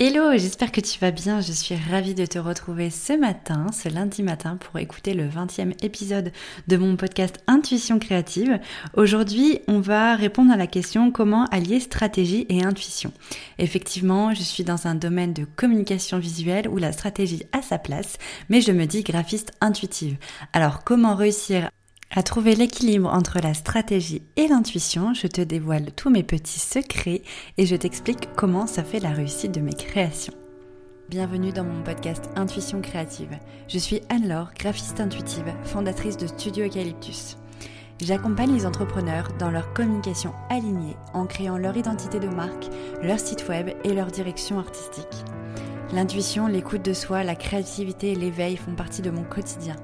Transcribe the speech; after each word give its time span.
Hello, 0.00 0.32
j'espère 0.32 0.72
que 0.72 0.80
tu 0.80 0.98
vas 0.98 1.12
bien. 1.12 1.40
Je 1.40 1.52
suis 1.52 1.76
ravie 1.76 2.14
de 2.14 2.26
te 2.26 2.38
retrouver 2.38 2.90
ce 2.90 3.12
matin, 3.12 3.66
ce 3.72 3.88
lundi 3.88 4.24
matin, 4.24 4.56
pour 4.56 4.80
écouter 4.80 5.14
le 5.14 5.28
20e 5.28 5.72
épisode 5.84 6.32
de 6.66 6.76
mon 6.76 6.96
podcast 6.96 7.38
Intuition 7.46 8.00
créative. 8.00 8.58
Aujourd'hui, 8.94 9.60
on 9.68 9.78
va 9.78 10.16
répondre 10.16 10.52
à 10.52 10.56
la 10.56 10.66
question 10.66 11.12
comment 11.12 11.44
allier 11.46 11.78
stratégie 11.78 12.44
et 12.48 12.64
intuition? 12.64 13.12
Effectivement, 13.58 14.34
je 14.34 14.42
suis 14.42 14.64
dans 14.64 14.88
un 14.88 14.96
domaine 14.96 15.32
de 15.32 15.44
communication 15.44 16.18
visuelle 16.18 16.68
où 16.68 16.78
la 16.78 16.90
stratégie 16.90 17.44
a 17.52 17.62
sa 17.62 17.78
place, 17.78 18.18
mais 18.48 18.60
je 18.60 18.72
me 18.72 18.86
dis 18.86 19.04
graphiste 19.04 19.52
intuitive. 19.60 20.16
Alors, 20.52 20.82
comment 20.82 21.14
réussir 21.14 21.70
à 22.14 22.22
trouver 22.22 22.54
l'équilibre 22.54 23.12
entre 23.12 23.38
la 23.40 23.52
stratégie 23.52 24.22
et 24.36 24.48
l'intuition, 24.48 25.12
je 25.12 25.26
te 25.26 25.40
dévoile 25.40 25.92
tous 25.92 26.08
mes 26.08 26.22
petits 26.22 26.58
secrets 26.58 27.22
et 27.58 27.66
je 27.66 27.76
t'explique 27.76 28.30
comment 28.34 28.66
ça 28.66 28.82
fait 28.82 29.00
la 29.00 29.10
réussite 29.10 29.52
de 29.52 29.60
mes 29.60 29.74
créations. 29.74 30.32
Bienvenue 31.10 31.52
dans 31.52 31.64
mon 31.64 31.82
podcast 31.82 32.30
Intuition 32.36 32.80
créative. 32.80 33.38
Je 33.68 33.78
suis 33.78 34.00
Anne-Laure, 34.08 34.52
graphiste 34.58 35.00
intuitive, 35.00 35.52
fondatrice 35.64 36.16
de 36.16 36.26
Studio 36.26 36.66
Eucalyptus. 36.66 37.36
J'accompagne 38.00 38.54
les 38.54 38.64
entrepreneurs 38.64 39.28
dans 39.38 39.50
leur 39.50 39.72
communication 39.74 40.32
alignée 40.50 40.96
en 41.12 41.26
créant 41.26 41.58
leur 41.58 41.76
identité 41.76 42.20
de 42.20 42.28
marque, 42.28 42.68
leur 43.02 43.18
site 43.20 43.46
web 43.48 43.70
et 43.84 43.92
leur 43.92 44.06
direction 44.06 44.58
artistique. 44.58 45.24
L'intuition, 45.92 46.46
l'écoute 46.46 46.84
de 46.84 46.92
soi, 46.92 47.22
la 47.22 47.34
créativité 47.34 48.12
et 48.12 48.14
l'éveil 48.14 48.56
font 48.56 48.74
partie 48.74 49.02
de 49.02 49.10
mon 49.10 49.24
quotidien. 49.24 49.76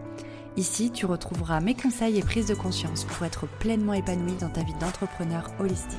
Ici, 0.56 0.92
tu 0.92 1.04
retrouveras 1.04 1.58
mes 1.58 1.74
conseils 1.74 2.18
et 2.18 2.22
prises 2.22 2.46
de 2.46 2.54
conscience 2.54 3.04
pour 3.04 3.26
être 3.26 3.48
pleinement 3.58 3.92
épanoui 3.92 4.34
dans 4.40 4.48
ta 4.48 4.62
vie 4.62 4.74
d'entrepreneur 4.74 5.50
holistique. 5.58 5.98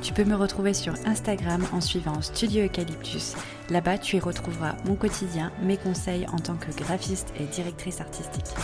Tu 0.00 0.14
peux 0.14 0.24
me 0.24 0.36
retrouver 0.36 0.72
sur 0.72 0.94
Instagram 1.04 1.62
en 1.72 1.82
suivant 1.82 2.22
Studio 2.22 2.64
Eucalyptus. 2.64 3.34
Là-bas, 3.68 3.98
tu 3.98 4.16
y 4.16 4.20
retrouveras 4.20 4.76
mon 4.86 4.94
quotidien, 4.94 5.52
mes 5.62 5.76
conseils 5.76 6.26
en 6.28 6.38
tant 6.38 6.56
que 6.56 6.74
graphiste 6.74 7.34
et 7.38 7.44
directrice 7.44 8.00
artistique. 8.00 8.54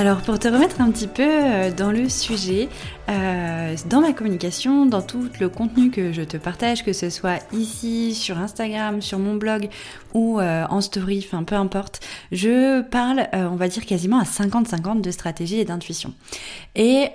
Alors 0.00 0.22
pour 0.22 0.38
te 0.38 0.48
remettre 0.48 0.80
un 0.80 0.90
petit 0.90 1.06
peu 1.06 1.28
euh, 1.28 1.70
dans 1.70 1.92
le 1.92 2.08
sujet, 2.08 2.70
euh, 3.10 3.76
dans 3.84 4.00
ma 4.00 4.14
communication, 4.14 4.86
dans 4.86 5.02
tout 5.02 5.28
le 5.38 5.50
contenu 5.50 5.90
que 5.90 6.10
je 6.10 6.22
te 6.22 6.38
partage, 6.38 6.86
que 6.86 6.94
ce 6.94 7.10
soit 7.10 7.40
ici, 7.52 8.14
sur 8.14 8.38
Instagram, 8.38 9.02
sur 9.02 9.18
mon 9.18 9.34
blog 9.34 9.68
ou 10.14 10.40
euh, 10.40 10.64
en 10.70 10.80
story, 10.80 11.22
enfin 11.22 11.44
peu 11.44 11.54
importe, 11.54 12.00
je 12.32 12.80
parle, 12.80 13.28
on 13.34 13.56
va 13.56 13.68
dire 13.68 13.84
quasiment 13.84 14.18
à 14.18 14.24
50-50 14.24 15.02
de 15.02 15.10
stratégie 15.10 15.60
et 15.60 15.66
d'intuition. 15.66 16.14
Et 16.76 17.08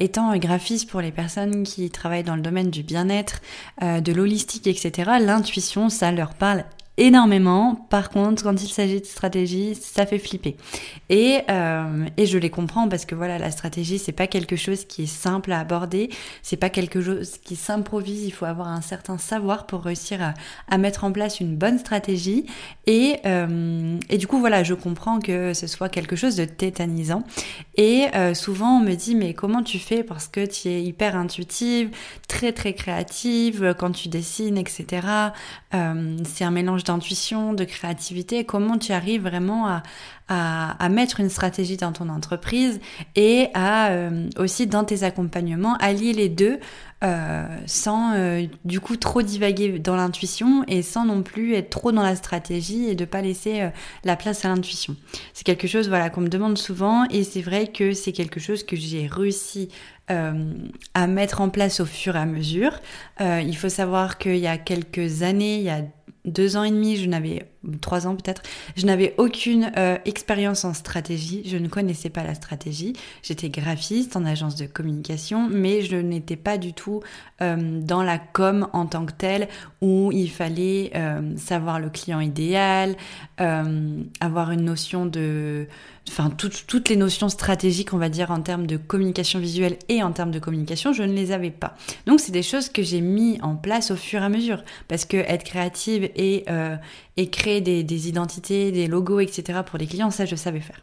étant 0.00 0.36
graphiste 0.38 0.90
pour 0.90 1.00
les 1.00 1.12
personnes 1.12 1.62
qui 1.62 1.88
travaillent 1.88 2.24
dans 2.24 2.34
le 2.34 2.42
domaine 2.42 2.70
du 2.70 2.82
bien-être, 2.82 3.42
de 3.80 4.12
l'holistique, 4.12 4.66
etc., 4.66 5.18
l'intuition, 5.20 5.88
ça 5.88 6.10
leur 6.10 6.34
parle 6.34 6.64
énormément. 6.98 7.86
Par 7.88 8.10
contre, 8.10 8.42
quand 8.42 8.62
il 8.62 8.68
s'agit 8.68 9.00
de 9.00 9.06
stratégie, 9.06 9.74
ça 9.74 10.04
fait 10.04 10.18
flipper. 10.18 10.56
Et, 11.08 11.38
euh, 11.48 12.06
et 12.16 12.26
je 12.26 12.36
les 12.36 12.50
comprends 12.50 12.88
parce 12.88 13.06
que 13.06 13.14
voilà, 13.14 13.38
la 13.38 13.50
stratégie, 13.50 13.98
c'est 13.98 14.12
pas 14.12 14.26
quelque 14.26 14.56
chose 14.56 14.84
qui 14.84 15.04
est 15.04 15.06
simple 15.06 15.52
à 15.52 15.60
aborder. 15.60 16.10
C'est 16.42 16.56
pas 16.56 16.70
quelque 16.70 17.00
chose 17.00 17.38
qui 17.42 17.56
s'improvise. 17.56 18.26
Il 18.26 18.32
faut 18.32 18.44
avoir 18.44 18.68
un 18.68 18.80
certain 18.80 19.16
savoir 19.16 19.66
pour 19.66 19.84
réussir 19.84 20.22
à, 20.22 20.34
à 20.68 20.76
mettre 20.76 21.04
en 21.04 21.12
place 21.12 21.40
une 21.40 21.56
bonne 21.56 21.78
stratégie. 21.78 22.44
Et, 22.86 23.16
euh, 23.24 23.98
et 24.10 24.18
du 24.18 24.26
coup, 24.26 24.40
voilà, 24.40 24.64
je 24.64 24.74
comprends 24.74 25.20
que 25.20 25.54
ce 25.54 25.68
soit 25.68 25.88
quelque 25.88 26.16
chose 26.16 26.34
de 26.34 26.44
tétanisant. 26.44 27.22
Et 27.76 28.06
euh, 28.16 28.34
souvent, 28.34 28.78
on 28.78 28.80
me 28.80 28.94
dit, 28.94 29.14
mais 29.14 29.34
comment 29.34 29.62
tu 29.62 29.78
fais 29.78 30.02
parce 30.02 30.26
que 30.26 30.44
tu 30.44 30.68
es 30.68 30.82
hyper 30.82 31.14
intuitive, 31.14 31.90
très 32.26 32.52
très 32.52 32.72
créative 32.72 33.74
quand 33.78 33.92
tu 33.92 34.08
dessines, 34.08 34.58
etc. 34.58 35.06
C'est 35.70 36.44
un 36.44 36.50
mélange 36.50 36.84
d'intuition, 36.88 37.52
de 37.52 37.64
créativité, 37.64 38.44
comment 38.44 38.78
tu 38.78 38.92
arrives 38.92 39.22
vraiment 39.22 39.80
à, 40.28 40.88
mettre 40.90 41.20
une 41.20 41.30
stratégie 41.30 41.78
dans 41.78 41.92
ton 41.92 42.10
entreprise 42.10 42.80
et 43.16 43.48
à 43.54 43.88
euh, 43.88 44.28
aussi 44.36 44.66
dans 44.66 44.84
tes 44.84 45.02
accompagnements 45.02 45.74
allier 45.76 46.12
les 46.12 46.28
deux 46.28 46.58
euh, 47.02 47.46
sans 47.64 48.12
euh, 48.14 48.44
du 48.66 48.78
coup 48.80 48.96
trop 48.96 49.22
divaguer 49.22 49.78
dans 49.78 49.96
l'intuition 49.96 50.64
et 50.68 50.82
sans 50.82 51.06
non 51.06 51.22
plus 51.22 51.54
être 51.54 51.70
trop 51.70 51.92
dans 51.92 52.02
la 52.02 52.14
stratégie 52.14 52.90
et 52.90 52.94
de 52.94 53.06
pas 53.06 53.22
laisser 53.22 53.70
la 54.04 54.16
place 54.16 54.44
à 54.44 54.48
l'intuition. 54.48 54.96
C'est 55.32 55.44
quelque 55.44 55.66
chose 55.66 55.88
voilà 55.88 56.10
qu'on 56.10 56.22
me 56.22 56.28
demande 56.28 56.58
souvent 56.58 57.04
et 57.08 57.24
c'est 57.24 57.42
vrai 57.42 57.68
que 57.68 57.94
c'est 57.94 58.12
quelque 58.12 58.40
chose 58.40 58.64
que 58.64 58.76
j'ai 58.76 59.06
réussi 59.06 59.70
à 60.08 61.06
mettre 61.06 61.42
en 61.42 61.50
place 61.50 61.80
au 61.80 61.86
fur 61.86 62.16
et 62.16 62.18
à 62.18 62.26
mesure. 62.26 62.80
il 63.20 63.56
faut 63.56 63.68
savoir 63.68 64.16
qu'il 64.18 64.38
y 64.38 64.46
a 64.46 64.56
quelques 64.56 65.22
années, 65.22 65.56
il 65.56 65.64
y 65.64 65.70
a 65.70 65.82
deux 66.24 66.56
ans 66.56 66.64
et 66.64 66.70
demi, 66.70 66.96
je 66.96 67.08
n'avais 67.08 67.50
trois 67.80 68.06
ans 68.06 68.16
peut-être, 68.16 68.42
je 68.76 68.86
n'avais 68.86 69.14
aucune 69.18 69.72
euh, 69.76 69.96
expérience 70.04 70.64
en 70.64 70.74
stratégie, 70.74 71.42
je 71.46 71.56
ne 71.56 71.68
connaissais 71.68 72.10
pas 72.10 72.24
la 72.24 72.34
stratégie. 72.34 72.94
J'étais 73.22 73.48
graphiste 73.48 74.16
en 74.16 74.24
agence 74.24 74.56
de 74.56 74.66
communication, 74.66 75.48
mais 75.50 75.82
je 75.82 75.96
n'étais 75.96 76.36
pas 76.36 76.58
du 76.58 76.72
tout 76.72 77.00
euh, 77.40 77.80
dans 77.80 78.02
la 78.02 78.18
com 78.18 78.68
en 78.72 78.86
tant 78.86 79.06
que 79.06 79.12
telle, 79.12 79.48
où 79.80 80.10
il 80.12 80.30
fallait 80.30 80.92
euh, 80.94 81.36
savoir 81.36 81.80
le 81.80 81.90
client 81.90 82.20
idéal, 82.20 82.96
avoir 83.38 84.50
une 84.50 84.64
notion 84.64 85.06
de... 85.06 85.66
Enfin, 86.10 86.30
toutes 86.30 86.88
les 86.88 86.96
notions 86.96 87.28
stratégiques, 87.28 87.92
on 87.92 87.98
va 87.98 88.08
dire, 88.08 88.30
en 88.30 88.40
termes 88.40 88.66
de 88.66 88.78
communication 88.78 89.38
visuelle 89.38 89.76
et 89.90 90.02
en 90.02 90.10
termes 90.12 90.30
de 90.30 90.38
communication, 90.38 90.94
je 90.94 91.02
ne 91.02 91.12
les 91.12 91.32
avais 91.32 91.50
pas. 91.50 91.76
Donc, 92.06 92.18
c'est 92.20 92.32
des 92.32 92.42
choses 92.42 92.70
que 92.70 92.82
j'ai 92.82 93.02
mis 93.02 93.38
en 93.42 93.56
place 93.56 93.90
au 93.90 93.96
fur 93.96 94.22
et 94.22 94.24
à 94.24 94.30
mesure, 94.30 94.64
parce 94.88 95.04
que 95.04 95.18
être 95.18 95.44
créative 95.44 96.10
et, 96.16 96.44
et 97.18 97.28
créer 97.28 97.60
des, 97.60 98.08
identités, 98.08 98.70
des 98.70 98.86
logos, 98.86 99.18
etc. 99.20 99.60
pour 99.66 99.76
les 99.76 99.86
clients, 99.86 100.12
ça 100.12 100.24
je 100.24 100.36
savais 100.36 100.60
faire. 100.60 100.80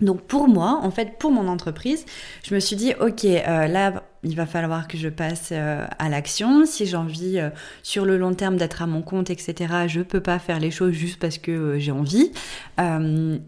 Donc 0.00 0.22
pour 0.22 0.48
moi, 0.48 0.80
en 0.82 0.90
fait, 0.90 1.18
pour 1.18 1.30
mon 1.30 1.46
entreprise, 1.46 2.06
je 2.42 2.54
me 2.54 2.60
suis 2.60 2.74
dit, 2.74 2.94
ok, 3.00 3.24
euh, 3.26 3.66
là, 3.66 4.02
il 4.24 4.34
va 4.34 4.46
falloir 4.46 4.88
que 4.88 4.98
je 4.98 5.08
passe 5.08 5.50
euh, 5.52 5.86
à 5.98 6.08
l'action. 6.08 6.66
Si 6.66 6.86
j'ai 6.86 6.96
envie 6.96 7.38
euh, 7.38 7.50
sur 7.82 8.04
le 8.04 8.18
long 8.18 8.34
terme 8.34 8.56
d'être 8.56 8.82
à 8.82 8.86
mon 8.86 9.00
compte, 9.00 9.30
etc., 9.30 9.54
je 9.86 10.00
peux 10.00 10.20
pas 10.20 10.38
faire 10.40 10.58
les 10.58 10.72
choses 10.72 10.92
juste 10.92 11.20
parce 11.20 11.38
que 11.38 11.52
euh, 11.52 11.78
j'ai 11.78 11.92
envie. 11.92 12.32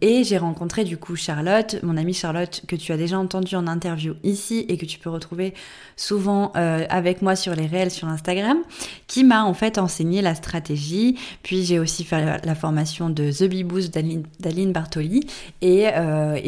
et 0.00 0.24
j'ai 0.24 0.38
rencontré 0.38 0.84
du 0.84 0.96
coup 0.96 1.16
Charlotte, 1.16 1.76
mon 1.82 1.96
amie 1.96 2.14
Charlotte, 2.14 2.62
que 2.66 2.76
tu 2.76 2.92
as 2.92 2.96
déjà 2.96 3.18
entendu 3.18 3.54
en 3.54 3.66
interview 3.66 4.14
ici 4.24 4.64
et 4.68 4.76
que 4.76 4.86
tu 4.86 4.98
peux 4.98 5.10
retrouver 5.10 5.54
souvent 5.96 6.50
avec 6.52 7.22
moi 7.22 7.36
sur 7.36 7.54
les 7.54 7.66
réels 7.66 7.92
sur 7.92 8.08
Instagram, 8.08 8.58
qui 9.06 9.22
m'a 9.22 9.44
en 9.44 9.54
fait 9.54 9.78
enseigné 9.78 10.20
la 10.20 10.34
stratégie. 10.34 11.16
Puis 11.44 11.64
j'ai 11.64 11.78
aussi 11.78 12.04
fait 12.04 12.40
la, 12.44 12.54
formation 12.56 13.08
de 13.08 13.30
The 13.30 13.44
Bee 13.44 13.62
Boost 13.62 13.94
d'Aline 13.94 14.72
Bartoli. 14.72 15.20
Et, 15.62 15.86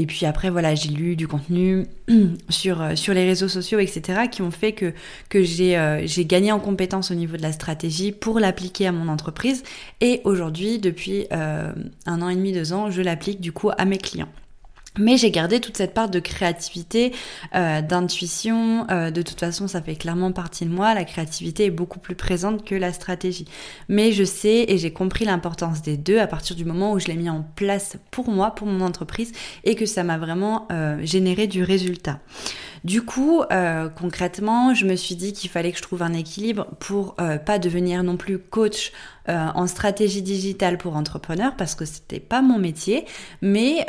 puis 0.09 0.27
après, 0.27 0.51
voilà, 0.51 0.75
j'ai 0.75 0.91
lu 0.91 1.15
du 1.15 1.29
contenu 1.29 1.87
sur 2.49 2.83
les 3.15 3.25
réseaux 3.25 3.49
sociaux, 3.49 3.79
etc 3.79 4.12
qui 4.31 4.43
ont 4.43 4.51
fait 4.51 4.73
que, 4.73 4.93
que 5.29 5.39
euh, 5.39 6.03
j'ai 6.05 6.25
gagné 6.25 6.53
en 6.53 6.61
compétences 6.61 7.11
au 7.11 7.15
niveau 7.15 7.37
de 7.37 7.43
la 7.43 7.53
stratégie 7.53 8.13
pour 8.13 8.41
l'appliquer 8.41 8.87
à 8.87 8.93
mon 8.93 9.09
entreprise. 9.09 9.63
Et 10.01 10.21
aujourd'hui, 10.25 10.79
depuis 10.79 11.27
euh, 11.33 11.73
un 12.07 12.23
an 12.23 12.29
et 12.29 12.37
demi, 12.37 12.53
deux 12.53 12.73
ans, 12.73 12.91
je 12.91 13.03
l'applique 13.03 13.41
du 13.41 13.53
coup 13.53 13.71
à 13.77 13.85
mes 13.85 13.99
clients. 13.99 14.29
Mais 14.99 15.17
j'ai 15.17 15.31
gardé 15.31 15.59
toute 15.59 15.79
cette 15.79 15.95
part 15.95 16.11
de 16.11 16.21
créativité, 16.21 17.13
euh, 17.55 17.81
d'intuition. 17.81 18.85
de 18.85 19.23
toute 19.23 19.41
façon, 19.41 19.67
ça 19.67 19.81
fait 19.81 19.95
clairement 19.95 20.33
partie 20.33 20.67
de 20.67 20.71
moi. 20.71 20.93
La 20.93 21.05
créativité 21.05 21.65
est 21.65 21.71
beaucoup 21.71 21.99
plus 21.99 22.15
présente 22.15 22.63
que 22.63 22.75
la 22.75 22.93
stratégie. 22.93 23.47
Mais 23.89 24.13
je 24.13 24.23
sais 24.23 24.67
et 24.69 24.77
j'ai 24.77 24.93
compris 24.93 25.25
l'importance 25.25 25.81
des 25.81 25.97
deux 25.97 26.19
à 26.19 26.27
partir 26.27 26.57
du 26.57 26.67
moment 26.67 26.93
où 26.93 26.99
je 26.99 27.07
l'ai 27.07 27.17
mis 27.17 27.31
en 27.31 27.43
place 27.57 27.97
pour 28.11 28.29
moi, 28.29 28.55
pour 28.55 28.67
mon 28.67 28.85
entreprise, 28.85 29.33
et 29.65 29.77
que 29.77 29.87
ça 29.87 30.05
m'a 30.05 30.19
vraiment 30.19 30.69
généré 31.01 31.47
du 31.47 31.63
résultat. 31.63 32.21
Du 32.85 33.03
coup, 33.03 33.43
euh, 33.53 33.89
concrètement, 33.89 34.75
je 34.75 34.87
me 34.87 34.97
suis 34.97 35.15
dit 35.15 35.33
qu'il 35.33 35.51
fallait 35.51 35.71
que 35.71 35.79
je 35.79 35.83
trouve 35.83 36.03
un 36.03 36.15
équilibre 36.15 36.67
pour 36.81 37.15
euh, 37.21 37.39
pas 37.39 37.61
devenir 37.61 38.03
non 38.03 38.17
plus 38.17 38.39
coach 38.39 38.93
euh, 39.29 39.47
en 39.55 39.69
stratégie 39.69 40.21
digitale 40.21 40.79
pour 40.79 40.97
entrepreneurs 40.97 41.55
parce 41.57 41.77
que 41.77 41.85
c'était 41.85 42.19
pas 42.19 42.43
mon 42.43 42.59
métier, 42.59 43.05
mais 43.41 43.87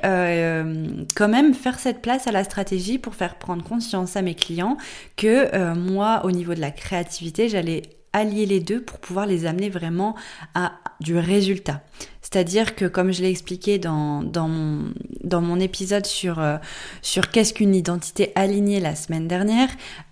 quand 1.15 1.27
même 1.27 1.53
faire 1.53 1.79
cette 1.79 2.01
place 2.01 2.27
à 2.27 2.31
la 2.31 2.43
stratégie 2.43 2.99
pour 2.99 3.15
faire 3.15 3.35
prendre 3.35 3.63
conscience 3.63 4.15
à 4.15 4.21
mes 4.21 4.35
clients 4.35 4.77
que 5.15 5.73
moi, 5.73 6.21
au 6.23 6.31
niveau 6.31 6.53
de 6.53 6.61
la 6.61 6.71
créativité, 6.71 7.49
j'allais 7.49 7.83
allier 8.13 8.45
les 8.45 8.59
deux 8.59 8.81
pour 8.81 8.99
pouvoir 8.99 9.25
les 9.25 9.45
amener 9.45 9.69
vraiment 9.69 10.15
à 10.53 10.73
du 10.99 11.17
résultat. 11.17 11.81
C'est-à-dire 12.23 12.75
que 12.75 12.85
comme 12.85 13.11
je 13.11 13.21
l'ai 13.21 13.29
expliqué 13.29 13.77
dans, 13.79 14.23
dans, 14.23 14.47
mon, 14.47 14.93
dans 15.23 15.41
mon 15.41 15.59
épisode 15.59 16.05
sur, 16.05 16.39
euh, 16.39 16.55
sur 17.01 17.29
qu'est-ce 17.29 17.53
qu'une 17.53 17.75
identité 17.75 18.31
alignée 18.35 18.79
la 18.79 18.95
semaine 18.95 19.27
dernière, 19.27 19.67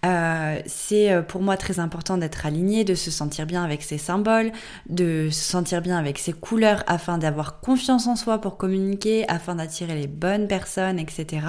euh, 0.05 0.59
c'est 0.65 1.09
euh, 1.09 1.21
pour 1.21 1.41
moi 1.41 1.55
très 1.55 1.79
important 1.79 2.17
d'être 2.17 2.45
aligné, 2.45 2.83
de 2.83 2.95
se 2.95 3.11
sentir 3.11 3.45
bien 3.45 3.63
avec 3.63 3.81
ses 3.81 3.97
symboles, 3.97 4.51
de 4.89 5.29
se 5.31 5.41
sentir 5.41 5.81
bien 5.81 5.97
avec 5.97 6.19
ses 6.19 6.33
couleurs 6.33 6.83
afin 6.85 7.17
d'avoir 7.17 7.61
confiance 7.61 8.07
en 8.07 8.17
soi 8.17 8.39
pour 8.39 8.57
communiquer, 8.57 9.25
afin 9.29 9.55
d'attirer 9.55 9.95
les 9.95 10.07
bonnes 10.07 10.49
personnes, 10.49 10.99
etc. 10.99 11.47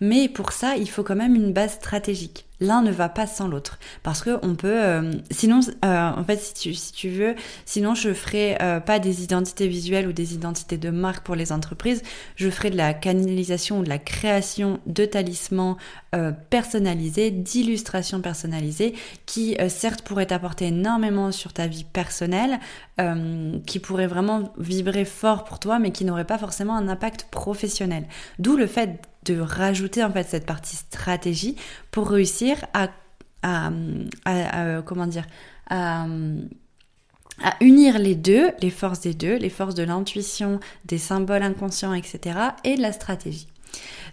Mais 0.00 0.28
pour 0.28 0.52
ça, 0.52 0.76
il 0.76 0.88
faut 0.88 1.02
quand 1.02 1.16
même 1.16 1.34
une 1.34 1.52
base 1.52 1.72
stratégique. 1.72 2.44
l'un 2.58 2.80
ne 2.80 2.90
va 2.90 3.10
pas 3.10 3.26
sans 3.26 3.48
l'autre 3.48 3.78
parce 4.02 4.22
que 4.22 4.38
on 4.40 4.54
peut 4.54 4.80
sinon 5.30 5.60
en 5.82 6.24
fait 6.24 6.38
si 6.38 6.54
tu, 6.54 6.72
si 6.72 6.90
tu 6.90 7.10
veux 7.10 7.34
sinon 7.66 7.94
je 7.94 8.14
ferai 8.14 8.56
pas 8.86 8.98
des 8.98 9.22
identités 9.22 9.68
visuelles 9.68 9.95
ou 10.04 10.12
des 10.12 10.34
identités 10.34 10.76
de 10.76 10.90
marque 10.90 11.24
pour 11.24 11.34
les 11.34 11.52
entreprises 11.52 12.02
je 12.34 12.50
ferai 12.50 12.70
de 12.70 12.76
la 12.76 12.92
canalisation 12.92 13.78
ou 13.78 13.84
de 13.84 13.88
la 13.88 13.98
création 13.98 14.80
de 14.86 15.04
talismans 15.04 15.76
personnalisés 16.50 17.30
d'illustrations 17.30 18.20
personnalisées 18.20 18.94
qui 19.26 19.56
certes 19.68 20.02
pourraient 20.02 20.26
t'apporter 20.26 20.66
énormément 20.66 21.30
sur 21.30 21.52
ta 21.52 21.66
vie 21.66 21.84
personnelle 21.84 22.58
qui 23.66 23.78
pourraient 23.78 24.06
vraiment 24.06 24.52
vibrer 24.58 25.04
fort 25.04 25.44
pour 25.44 25.58
toi 25.58 25.78
mais 25.78 25.92
qui 25.92 26.04
n'auraient 26.04 26.24
pas 26.24 26.38
forcément 26.38 26.74
un 26.74 26.88
impact 26.88 27.24
professionnel. 27.30 28.06
D'où 28.38 28.56
le 28.56 28.66
fait 28.66 29.00
de 29.24 29.38
rajouter 29.38 30.02
en 30.04 30.10
fait 30.10 30.28
cette 30.28 30.46
partie 30.46 30.76
stratégie 30.76 31.56
pour 31.90 32.08
réussir 32.08 32.64
à, 32.72 32.88
comment 34.84 35.06
dire 35.06 35.26
unir 37.60 37.98
les 37.98 38.14
deux, 38.14 38.50
les 38.60 38.70
forces 38.70 39.00
des 39.00 39.14
deux, 39.14 39.36
les 39.36 39.50
forces 39.50 39.74
de 39.74 39.82
l'intuition, 39.82 40.60
des 40.84 40.98
symboles 40.98 41.42
inconscients, 41.42 41.94
etc. 41.94 42.38
et 42.64 42.76
de 42.76 42.82
la 42.82 42.92
stratégie. 42.92 43.48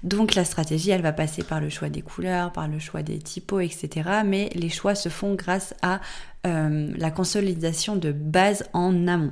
Donc 0.03 0.35
la 0.35 0.43
stratégie, 0.43 0.91
elle 0.91 1.01
va 1.01 1.13
passer 1.13 1.43
par 1.43 1.61
le 1.61 1.69
choix 1.69 1.89
des 1.89 2.01
couleurs, 2.01 2.51
par 2.51 2.67
le 2.67 2.79
choix 2.79 3.03
des 3.03 3.19
typos, 3.19 3.61
etc. 3.61 4.09
Mais 4.25 4.49
les 4.53 4.69
choix 4.69 4.95
se 4.95 5.09
font 5.09 5.35
grâce 5.35 5.73
à 5.81 6.01
euh, 6.45 6.91
la 6.97 7.09
consolidation 7.09 7.95
de 7.95 8.11
base 8.11 8.65
en 8.73 9.07
amont. 9.07 9.31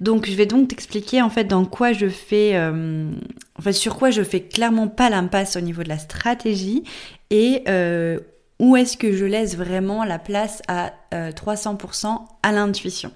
Donc 0.00 0.26
je 0.28 0.34
vais 0.34 0.46
donc 0.46 0.68
t'expliquer 0.68 1.22
en 1.22 1.30
fait 1.30 1.44
dans 1.44 1.64
quoi 1.64 1.92
je 1.92 2.08
fais, 2.08 2.56
euh, 2.56 3.12
en 3.56 3.62
fait 3.62 3.72
sur 3.72 3.96
quoi 3.96 4.10
je 4.10 4.22
fais 4.22 4.40
clairement 4.40 4.88
pas 4.88 5.10
l'impasse 5.10 5.54
au 5.54 5.60
niveau 5.60 5.84
de 5.84 5.88
la 5.88 5.98
stratégie 5.98 6.82
et 7.30 7.62
euh, 7.68 8.18
où 8.58 8.76
est-ce 8.76 8.96
que 8.96 9.12
je 9.12 9.24
laisse 9.24 9.56
vraiment 9.56 10.04
la 10.04 10.18
place 10.18 10.60
à 10.66 10.92
300% 11.12 12.18
à 12.42 12.52
l'intuition. 12.52 13.10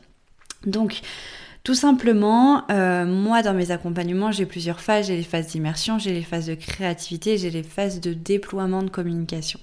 Donc 0.67 1.01
tout 1.63 1.75
simplement, 1.75 2.65
moi 2.69 3.43
dans 3.43 3.55
mes 3.55 3.71
accompagnements, 3.71 4.33
j'ai 4.33 4.47
plusieurs 4.47 4.81
phases. 4.81 5.07
J'ai 5.07 5.17
les 5.17 5.23
phases 5.23 5.47
d'immersion, 5.49 5.99
j'ai 5.99 6.13
les 6.13 6.23
phases 6.23 6.47
de 6.47 6.55
créativité, 6.55 7.39
j'ai 7.39 7.51
les 7.51 7.63
phases 7.63 8.01
de 8.01 8.13
déploiement 8.13 8.83
de 8.83 8.91
communication. 8.91 9.61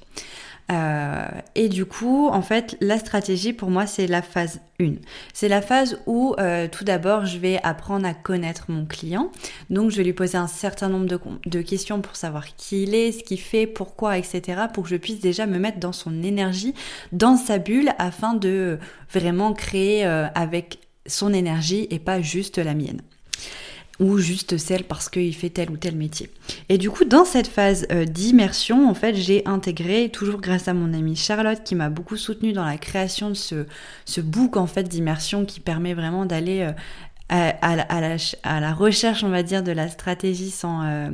Euh, 0.71 1.27
et 1.56 1.68
du 1.68 1.86
coup, 1.86 2.30
en 2.30 2.42
fait, 2.42 2.77
la 2.80 2.98
stratégie 2.98 3.51
pour 3.51 3.69
moi, 3.69 3.86
c'est 3.88 4.07
la 4.07 4.21
phase 4.21 4.62
1. 4.80 4.94
C'est 5.33 5.50
la 5.50 5.62
phase 5.62 6.00
où 6.06 6.33
euh, 6.39 6.68
tout 6.71 6.86
d'abord, 6.86 7.25
je 7.25 7.38
vais 7.38 7.59
apprendre 7.63 8.07
à 8.07 8.13
connaître 8.13 8.65
mon 8.69 8.86
client. 8.86 9.31
Donc, 9.69 9.92
je 9.92 9.98
vais 9.98 10.03
lui 10.03 10.13
poser 10.13 10.38
un 10.38 10.48
certain 10.48 10.88
nombre 10.88 11.07
de, 11.07 11.19
de, 11.45 11.62
questions 11.62 12.01
pour 12.01 12.15
savoir 12.15 12.56
qui 12.56 12.83
il 12.83 12.95
est, 12.95 13.12
ce 13.12 13.24
qu'il 13.24 13.39
fait, 13.39 13.68
pourquoi, 13.68 14.18
etc. 14.18 14.62
pour 14.74 14.83
que 14.83 14.89
je 14.89 14.95
puisse 14.95 15.19
déjà 15.19 15.45
me 15.45 15.59
mettre 15.59 15.80
dans 15.80 15.92
son 15.92 16.24
énergie, 16.24 16.74
dans 17.12 17.36
sa 17.36 17.57
bulle, 17.57 17.92
afin 17.98 18.33
de 18.33 18.80
vraiment 19.12 19.53
créer 19.53 20.06
euh, 20.06 20.27
avec 20.36 20.80
son 21.07 21.33
énergie 21.33 21.88
et 21.89 22.00
pas 22.00 22.21
juste 22.21 22.57
la 22.57 22.74
mienne 22.74 23.01
ou 24.00 24.18
juste 24.18 24.57
celle 24.57 24.83
parce 24.83 25.09
qu'il 25.09 25.36
fait 25.36 25.51
tel 25.51 25.69
ou 25.69 25.77
tel 25.77 25.95
métier. 25.95 26.30
Et 26.69 26.80
du 26.80 26.89
coup, 26.89 27.06
dans 27.06 27.24
cette 27.24 27.48
phase 27.48 27.86
euh, 27.92 28.06
d'immersion, 28.06 28.89
en 28.89 28.95
fait, 28.95 29.15
j'ai 29.15 29.44
intégré, 29.45 30.09
toujours 30.09 30.42
grâce 30.42 30.68
à 30.68 30.74
mon 30.74 30.94
amie 30.94 31.15
Charlotte, 31.15 31.63
qui 31.63 31.75
m'a 31.75 31.89
beaucoup 31.89 32.18
soutenue 32.18 32.51
dans 32.51 32.65
la 32.65 32.77
création 32.77 33.30
de 33.30 33.36
ce, 33.36 33.68
ce 34.06 34.19
book 34.19 34.57
en 34.57 34.65
fait 34.65 34.83
d'immersion 34.83 35.45
qui 35.45 35.59
permet 35.59 35.94
vraiment 35.94 36.25
d'aller 36.25 36.62
euh, 36.62 36.71
à, 37.30 38.59
la, 38.59 38.74
recherche, 38.74 39.24
on 39.24 39.30
va 39.30 39.44
dire, 39.44 39.62
de 39.62 39.71
la 39.71 39.88
stratégie 39.88 40.50
sans, 40.50 40.83
euh, 40.83 41.12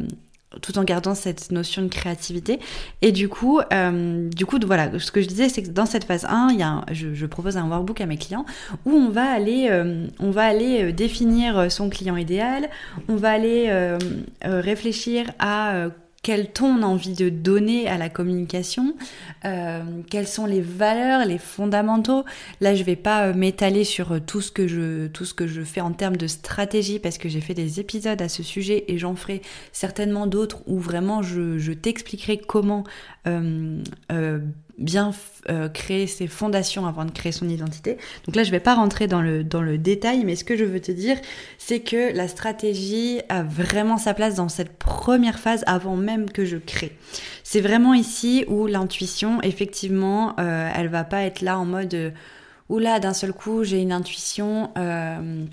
tout 0.61 0.77
en 0.77 0.83
gardant 0.83 1.15
cette 1.15 1.51
notion 1.51 1.81
de 1.81 1.87
créativité. 1.87 2.59
Et 3.01 3.11
du 3.11 3.29
coup, 3.29 3.59
euh, 3.73 4.29
du 4.29 4.45
coup, 4.45 4.57
voilà, 4.65 4.99
ce 4.99 5.11
que 5.11 5.21
je 5.21 5.27
disais, 5.27 5.49
c'est 5.49 5.63
que 5.63 5.69
dans 5.69 5.85
cette 5.85 6.03
phase 6.03 6.25
1, 6.25 6.49
il 6.51 6.59
y 6.59 6.63
a 6.63 6.83
je, 6.91 7.25
propose 7.25 7.57
un 7.57 7.67
workbook 7.67 8.01
à 8.01 8.05
mes 8.05 8.17
clients 8.17 8.45
où 8.85 8.91
on 8.91 9.09
va 9.09 9.25
aller, 9.25 9.67
euh, 9.69 10.07
euh, 10.21 10.91
définir 10.91 11.71
son 11.71 11.89
client 11.89 12.17
idéal, 12.17 12.69
on 13.07 13.15
va 13.15 13.31
aller 13.31 13.71
réfléchir 14.41 15.25
à 15.39 15.87
quel 16.27 16.51
ton 16.51 16.67
on 16.67 16.83
a 16.83 16.85
envie 16.85 17.13
de 17.13 17.29
donner 17.29 17.87
à 17.87 17.97
la 17.97 18.09
communication, 18.09 18.97
euh, 19.45 19.81
quelles 20.09 20.27
sont 20.27 20.45
les 20.45 20.59
valeurs, 20.59 21.25
les 21.25 21.37
fondamentaux. 21.37 22.25
Là, 22.59 22.75
je 22.75 22.83
vais 22.83 22.97
pas 22.97 23.27
euh, 23.27 23.33
m'étaler 23.33 23.85
sur 23.85 24.11
euh, 24.11 24.19
tout 24.19 24.41
ce 24.41 24.51
que 24.51 24.67
je 24.67 25.07
tout 25.07 25.23
ce 25.23 25.33
que 25.33 25.47
je 25.47 25.61
fais 25.61 25.79
en 25.79 25.93
termes 25.93 26.17
de 26.17 26.27
stratégie 26.27 26.99
parce 26.99 27.17
que 27.17 27.29
j'ai 27.29 27.39
fait 27.39 27.53
des 27.53 27.79
épisodes 27.79 28.21
à 28.21 28.27
ce 28.27 28.43
sujet 28.43 28.83
et 28.89 28.97
j'en 28.97 29.15
ferai 29.15 29.41
certainement 29.71 30.27
d'autres 30.27 30.63
où 30.67 30.79
vraiment 30.79 31.21
je, 31.21 31.71
t'expliquerai 31.71 32.39
comment 32.39 32.83
bien 34.77 35.11
euh, 35.49 35.69
créer 35.69 36.07
ses 36.07 36.27
fondations 36.27 36.85
avant 36.85 37.05
de 37.05 37.11
créer 37.11 37.31
son 37.31 37.49
identité. 37.49 37.97
Donc 38.25 38.35
là, 38.35 38.43
je 38.43 38.51
vais 38.51 38.59
pas 38.59 38.75
rentrer 38.75 39.07
dans 39.07 39.21
le, 39.21 39.43
dans 39.43 39.61
le 39.61 39.77
détail, 39.77 40.23
mais 40.23 40.35
ce 40.35 40.43
que 40.43 40.55
je 40.55 40.63
veux 40.63 40.79
te 40.79 40.91
dire, 40.91 41.17
c'est 41.57 41.79
que 41.79 42.15
la 42.15 42.27
stratégie 42.27 43.21
a 43.29 43.43
vraiment 43.43 43.97
sa 43.97 44.13
place 44.13 44.35
dans 44.35 44.49
cette 44.49 44.77
première 44.77 45.39
phase 45.39 45.63
avant 45.67 45.95
même 45.95 46.29
que 46.29 46.45
je 46.45 46.57
crée. 46.57 46.95
C'est 47.43 47.61
vraiment 47.61 47.93
ici 47.93 48.45
où 48.47 48.67
l'intuition, 48.67 49.41
effectivement, 49.41 50.35
euh, 50.39 50.69
elle 50.75 50.89
va 50.89 51.03
pas 51.03 51.23
être 51.23 51.41
là 51.41 51.57
en 51.57 51.65
mode, 51.65 51.93
euh, 51.93 52.11
oula, 52.69 52.99
d'un 52.99 53.13
seul 53.13 53.33
coup, 53.33 53.63
j'ai 53.63 53.81
une 53.81 53.93
intuition. 53.93 54.71
Euh, 54.77 55.45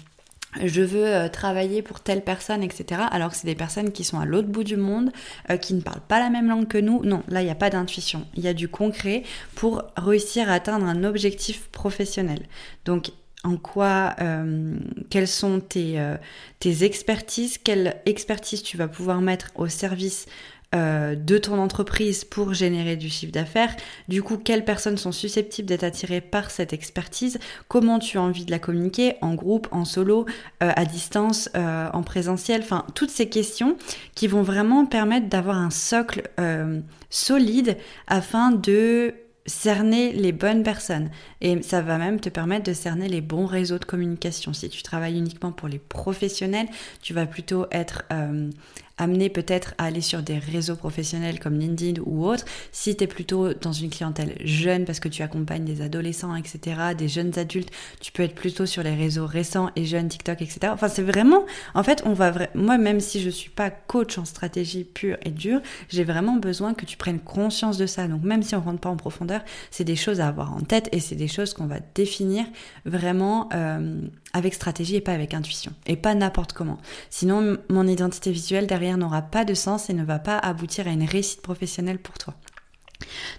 je 0.62 0.82
veux 0.82 1.06
euh, 1.06 1.28
travailler 1.28 1.82
pour 1.82 2.00
telle 2.00 2.22
personne, 2.22 2.62
etc. 2.62 3.02
Alors 3.10 3.30
que 3.30 3.36
c'est 3.36 3.46
des 3.46 3.54
personnes 3.54 3.92
qui 3.92 4.04
sont 4.04 4.18
à 4.18 4.24
l'autre 4.24 4.48
bout 4.48 4.64
du 4.64 4.76
monde, 4.76 5.10
euh, 5.50 5.56
qui 5.56 5.74
ne 5.74 5.80
parlent 5.80 6.06
pas 6.06 6.18
la 6.18 6.30
même 6.30 6.48
langue 6.48 6.68
que 6.68 6.78
nous. 6.78 7.02
Non, 7.04 7.22
là, 7.28 7.42
il 7.42 7.44
n'y 7.44 7.50
a 7.50 7.56
pas 7.56 7.70
d'intuition. 7.70 8.26
Il 8.34 8.42
y 8.42 8.48
a 8.48 8.54
du 8.54 8.68
concret 8.68 9.22
pour 9.54 9.82
réussir 9.96 10.48
à 10.48 10.54
atteindre 10.54 10.86
un 10.86 11.04
objectif 11.04 11.68
professionnel. 11.68 12.42
Donc, 12.84 13.10
en 13.42 13.56
quoi, 13.56 14.14
euh, 14.22 14.76
quelles 15.10 15.28
sont 15.28 15.60
tes, 15.60 16.02
tes 16.60 16.84
expertises, 16.84 17.58
quelle 17.58 17.96
expertise 18.06 18.62
tu 18.62 18.78
vas 18.78 18.88
pouvoir 18.88 19.20
mettre 19.20 19.50
au 19.54 19.68
service 19.68 20.24
euh, 20.74 21.14
de 21.14 21.38
ton 21.38 21.58
entreprise 21.58 22.24
pour 22.24 22.52
générer 22.52 22.96
du 22.96 23.08
chiffre 23.08 23.32
d'affaires. 23.32 23.76
Du 24.08 24.22
coup, 24.22 24.38
quelles 24.38 24.64
personnes 24.64 24.96
sont 24.96 25.12
susceptibles 25.12 25.68
d'être 25.68 25.84
attirées 25.84 26.20
par 26.20 26.50
cette 26.50 26.72
expertise? 26.72 27.38
Comment 27.68 27.98
tu 27.98 28.18
as 28.18 28.22
envie 28.22 28.44
de 28.44 28.50
la 28.50 28.58
communiquer? 28.58 29.14
En 29.20 29.34
groupe, 29.34 29.68
en 29.70 29.84
solo, 29.84 30.26
euh, 30.62 30.72
à 30.74 30.84
distance, 30.84 31.48
euh, 31.54 31.88
en 31.92 32.02
présentiel? 32.02 32.62
Enfin, 32.62 32.86
toutes 32.94 33.10
ces 33.10 33.28
questions 33.28 33.76
qui 34.14 34.26
vont 34.26 34.42
vraiment 34.42 34.84
permettre 34.84 35.28
d'avoir 35.28 35.58
un 35.58 35.70
socle 35.70 36.22
solide 37.10 37.76
afin 38.08 38.50
de 38.50 39.14
cerner 39.46 40.12
les 40.12 40.32
bonnes 40.32 40.62
personnes. 40.62 41.10
Et 41.40 41.62
ça 41.62 41.82
va 41.82 41.98
même 41.98 42.18
te 42.18 42.28
permettre 42.28 42.64
de 42.64 42.72
cerner 42.72 43.08
les 43.08 43.20
bons 43.20 43.46
réseaux 43.46 43.78
de 43.78 43.84
communication. 43.84 44.52
Si 44.52 44.68
tu 44.68 44.82
travailles 44.82 45.18
uniquement 45.18 45.52
pour 45.52 45.68
les 45.68 45.78
professionnels, 45.78 46.66
tu 47.02 47.14
vas 47.14 47.26
plutôt 47.26 47.66
être 47.70 48.04
amener 48.98 49.28
peut-être 49.28 49.74
à 49.78 49.84
aller 49.84 50.00
sur 50.00 50.22
des 50.22 50.38
réseaux 50.38 50.76
professionnels 50.76 51.40
comme 51.40 51.58
LinkedIn 51.58 52.00
ou 52.04 52.26
autres. 52.26 52.44
Si 52.72 52.96
tu 52.96 53.04
es 53.04 53.06
plutôt 53.06 53.52
dans 53.54 53.72
une 53.72 53.90
clientèle 53.90 54.36
jeune 54.44 54.84
parce 54.84 55.00
que 55.00 55.08
tu 55.08 55.22
accompagnes 55.22 55.64
des 55.64 55.82
adolescents, 55.82 56.34
etc., 56.36 56.94
des 56.96 57.08
jeunes 57.08 57.36
adultes, 57.38 57.70
tu 58.00 58.12
peux 58.12 58.22
être 58.22 58.34
plutôt 58.34 58.66
sur 58.66 58.82
les 58.82 58.94
réseaux 58.94 59.26
récents 59.26 59.70
et 59.76 59.84
jeunes, 59.84 60.08
TikTok, 60.08 60.42
etc. 60.42 60.58
Enfin, 60.72 60.88
c'est 60.88 61.02
vraiment, 61.02 61.44
en 61.74 61.82
fait, 61.82 62.02
on 62.04 62.12
va, 62.12 62.32
moi, 62.54 62.78
même 62.78 63.00
si 63.00 63.20
je 63.20 63.30
suis 63.30 63.50
pas 63.50 63.70
coach 63.70 64.18
en 64.18 64.24
stratégie 64.24 64.84
pure 64.84 65.16
et 65.22 65.30
dure, 65.30 65.60
j'ai 65.88 66.04
vraiment 66.04 66.36
besoin 66.36 66.74
que 66.74 66.84
tu 66.84 66.96
prennes 66.96 67.18
conscience 67.18 67.78
de 67.78 67.86
ça. 67.86 68.06
Donc, 68.06 68.22
même 68.22 68.42
si 68.42 68.54
on 68.54 68.60
rentre 68.60 68.80
pas 68.80 68.90
en 68.90 68.96
profondeur, 68.96 69.40
c'est 69.70 69.84
des 69.84 69.96
choses 69.96 70.20
à 70.20 70.28
avoir 70.28 70.54
en 70.54 70.60
tête 70.60 70.88
et 70.92 71.00
c'est 71.00 71.16
des 71.16 71.28
choses 71.28 71.54
qu'on 71.54 71.66
va 71.66 71.78
définir 71.94 72.44
vraiment 72.84 73.48
euh, 73.54 74.00
avec 74.32 74.54
stratégie 74.54 74.96
et 74.96 75.00
pas 75.00 75.12
avec 75.12 75.34
intuition 75.34 75.72
et 75.86 75.96
pas 75.96 76.14
n'importe 76.14 76.52
comment. 76.52 76.78
Sinon, 77.10 77.58
mon 77.68 77.86
identité 77.86 78.30
visuelle 78.30 78.66
derrière 78.66 78.83
n'aura 78.92 79.22
pas 79.22 79.44
de 79.44 79.54
sens 79.54 79.90
et 79.90 79.94
ne 79.94 80.04
va 80.04 80.18
pas 80.18 80.38
aboutir 80.38 80.86
à 80.86 80.90
une 80.90 81.04
réussite 81.04 81.42
professionnelle 81.42 81.98
pour 81.98 82.18
toi. 82.18 82.34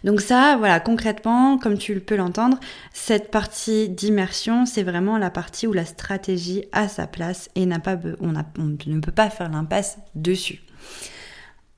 Donc 0.04 0.22
ça, 0.22 0.56
voilà, 0.58 0.80
concrètement, 0.80 1.58
comme 1.58 1.78
tu 1.78 2.00
peux 2.00 2.16
l'entendre, 2.16 2.60
cette 2.94 3.32
partie 3.32 3.90
d'immersion, 3.90 4.66
c'est 4.66 4.84
vraiment 4.84 5.18
la 5.18 5.30
partie 5.30 5.68
où 5.68 5.74
la 5.74 5.86
stratégie 5.86 6.66
a 6.72 6.88
sa 6.88 7.08
place 7.08 7.50
et 7.56 7.66
n'a 7.66 7.80
pas, 7.80 7.98
on, 8.20 8.34
ne 8.34 9.00
peut 9.00 9.12
pas 9.12 9.30
faire 9.30 9.50
l'impasse 9.50 9.98
dessus. 10.14 10.62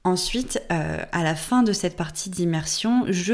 Ensuite, 0.03 0.61
euh, 0.71 1.03
à 1.11 1.23
la 1.23 1.35
fin 1.35 1.63
de 1.63 1.73
cette 1.73 1.97
partie 1.97 2.29
d'immersion, 2.29 3.03
je, 3.09 3.33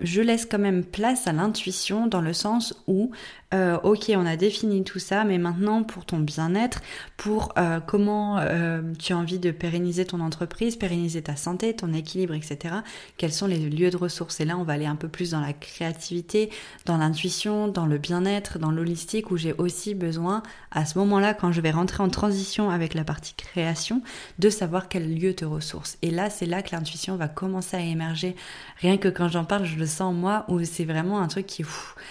je 0.00 0.22
laisse 0.22 0.46
quand 0.46 0.58
même 0.58 0.82
place 0.82 1.26
à 1.26 1.32
l'intuition 1.32 2.06
dans 2.06 2.22
le 2.22 2.32
sens 2.32 2.82
où 2.86 3.10
euh, 3.54 3.78
ok, 3.84 4.12
on 4.16 4.26
a 4.26 4.36
défini 4.36 4.82
tout 4.82 4.98
ça, 4.98 5.24
mais 5.24 5.38
maintenant 5.38 5.84
pour 5.84 6.04
ton 6.04 6.18
bien-être, 6.18 6.80
pour 7.16 7.52
euh, 7.56 7.78
comment 7.78 8.38
euh, 8.38 8.82
tu 8.98 9.12
as 9.12 9.16
envie 9.16 9.38
de 9.38 9.52
pérenniser 9.52 10.04
ton 10.04 10.20
entreprise, 10.20 10.74
pérenniser 10.76 11.22
ta 11.22 11.36
santé, 11.36 11.74
ton 11.76 11.92
équilibre, 11.92 12.34
etc. 12.34 12.76
Quels 13.16 13.32
sont 13.32 13.46
les 13.46 13.58
lieux 13.58 13.90
de 13.90 13.96
ressources? 13.96 14.40
Et 14.40 14.44
là, 14.44 14.58
on 14.58 14.64
va 14.64 14.72
aller 14.72 14.86
un 14.86 14.96
peu 14.96 15.06
plus 15.06 15.30
dans 15.30 15.40
la 15.40 15.52
créativité, 15.52 16.50
dans 16.84 16.96
l'intuition, 16.96 17.68
dans 17.68 17.86
le 17.86 17.98
bien-être, 17.98 18.58
dans 18.58 18.72
l'holistique, 18.72 19.30
où 19.30 19.36
j'ai 19.36 19.52
aussi 19.52 19.94
besoin, 19.94 20.42
à 20.72 20.84
ce 20.84 20.98
moment-là, 20.98 21.32
quand 21.32 21.52
je 21.52 21.60
vais 21.60 21.70
rentrer 21.70 22.02
en 22.02 22.08
transition 22.08 22.70
avec 22.70 22.94
la 22.94 23.04
partie 23.04 23.34
création, 23.34 24.02
de 24.40 24.50
savoir 24.50 24.88
quel 24.88 25.14
lieu 25.14 25.32
te 25.32 25.44
ressource. 25.44 25.96
Et 26.02 26.10
là, 26.10 26.28
c'est 26.28 26.46
là 26.46 26.62
que 26.62 26.74
l'intuition 26.74 27.16
va 27.16 27.28
commencer 27.28 27.76
à 27.76 27.80
émerger. 27.80 28.34
Rien 28.80 28.96
que 28.96 29.08
quand 29.08 29.28
j'en 29.28 29.44
parle, 29.44 29.64
je 29.64 29.76
le 29.76 29.86
sens 29.86 30.12
moi, 30.12 30.44
où 30.48 30.62
c'est 30.64 30.84
vraiment 30.84 31.20
un 31.20 31.28
truc 31.28 31.46
qui, 31.46 31.64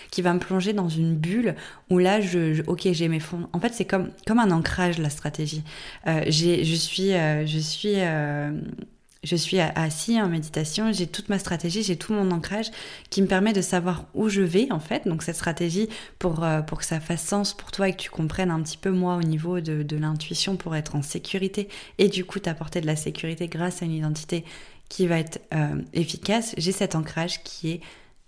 qui 0.10 0.22
va 0.22 0.34
me 0.34 0.40
plonger 0.40 0.72
dans 0.72 0.90
une 0.90 1.16
bulle, 1.16 1.33
où 1.90 1.98
là, 1.98 2.22
je, 2.22 2.62
ok, 2.68 2.88
j'ai 2.92 3.08
mes 3.08 3.20
fonds. 3.20 3.48
En 3.54 3.60
fait, 3.60 3.74
c'est 3.74 3.86
comme, 3.86 4.12
un 4.28 4.52
ancrage, 4.52 4.98
la 5.00 5.10
stratégie. 5.10 5.63
Euh, 6.08 6.24
je 6.28 6.75
suis, 6.75 7.13
euh, 7.13 7.46
je 7.46 7.58
suis 7.60 7.96
euh, 7.96 8.52
je 9.24 9.38
suis 9.38 9.58
assis 9.60 10.22
en 10.22 10.28
méditation, 10.28 10.92
j'ai 10.92 11.08
toute 11.08 11.30
ma 11.30 11.40
stratégie, 11.40 11.82
j'ai 11.82 11.96
tout 11.96 12.12
mon 12.12 12.30
ancrage 12.32 12.70
qui 13.10 13.22
me 13.22 13.28
permet 13.28 13.54
de 13.54 13.62
savoir 13.62 14.04
où 14.13 14.28
je 14.28 14.42
vais 14.42 14.70
en 14.70 14.82
fait. 14.82 15.08
Donc 15.08 15.24
cette 15.24 15.38
stratégie 15.38 15.88
pour, 16.20 16.46
pour 16.68 16.80
que 16.80 16.86
ça 16.86 17.00
fasse 17.00 17.25
sens 17.25 17.54
pour 17.54 17.72
toi 17.72 17.88
et 17.88 17.94
que 17.94 18.02
tu 18.02 18.10
comprennes 18.10 18.52
un 18.52 18.62
petit 18.62 18.75
peu 18.75 18.92
moi 18.92 19.16
au 19.16 19.24
niveau 19.24 19.62
de, 19.62 19.96
l'intuition 19.96 20.58
pour 20.58 20.75
être 20.75 20.98
en 20.98 21.02
sécurité 21.02 21.70
et 22.00 22.10
du 22.10 22.25
coup 22.25 22.40
t'apporter 22.40 22.82
de 22.82 22.86
la 22.86 22.98
sécurité 22.98 23.48
grâce 23.48 23.82
à 23.82 23.86
une 23.86 23.94
identité 23.94 24.44
qui 24.90 25.08
va 25.08 25.20
être 25.20 25.40
efficace, 25.94 26.54
j'ai 26.58 26.74
cet 26.74 26.94
ancrage 26.94 27.44
qui 27.44 27.72
est 27.72 27.82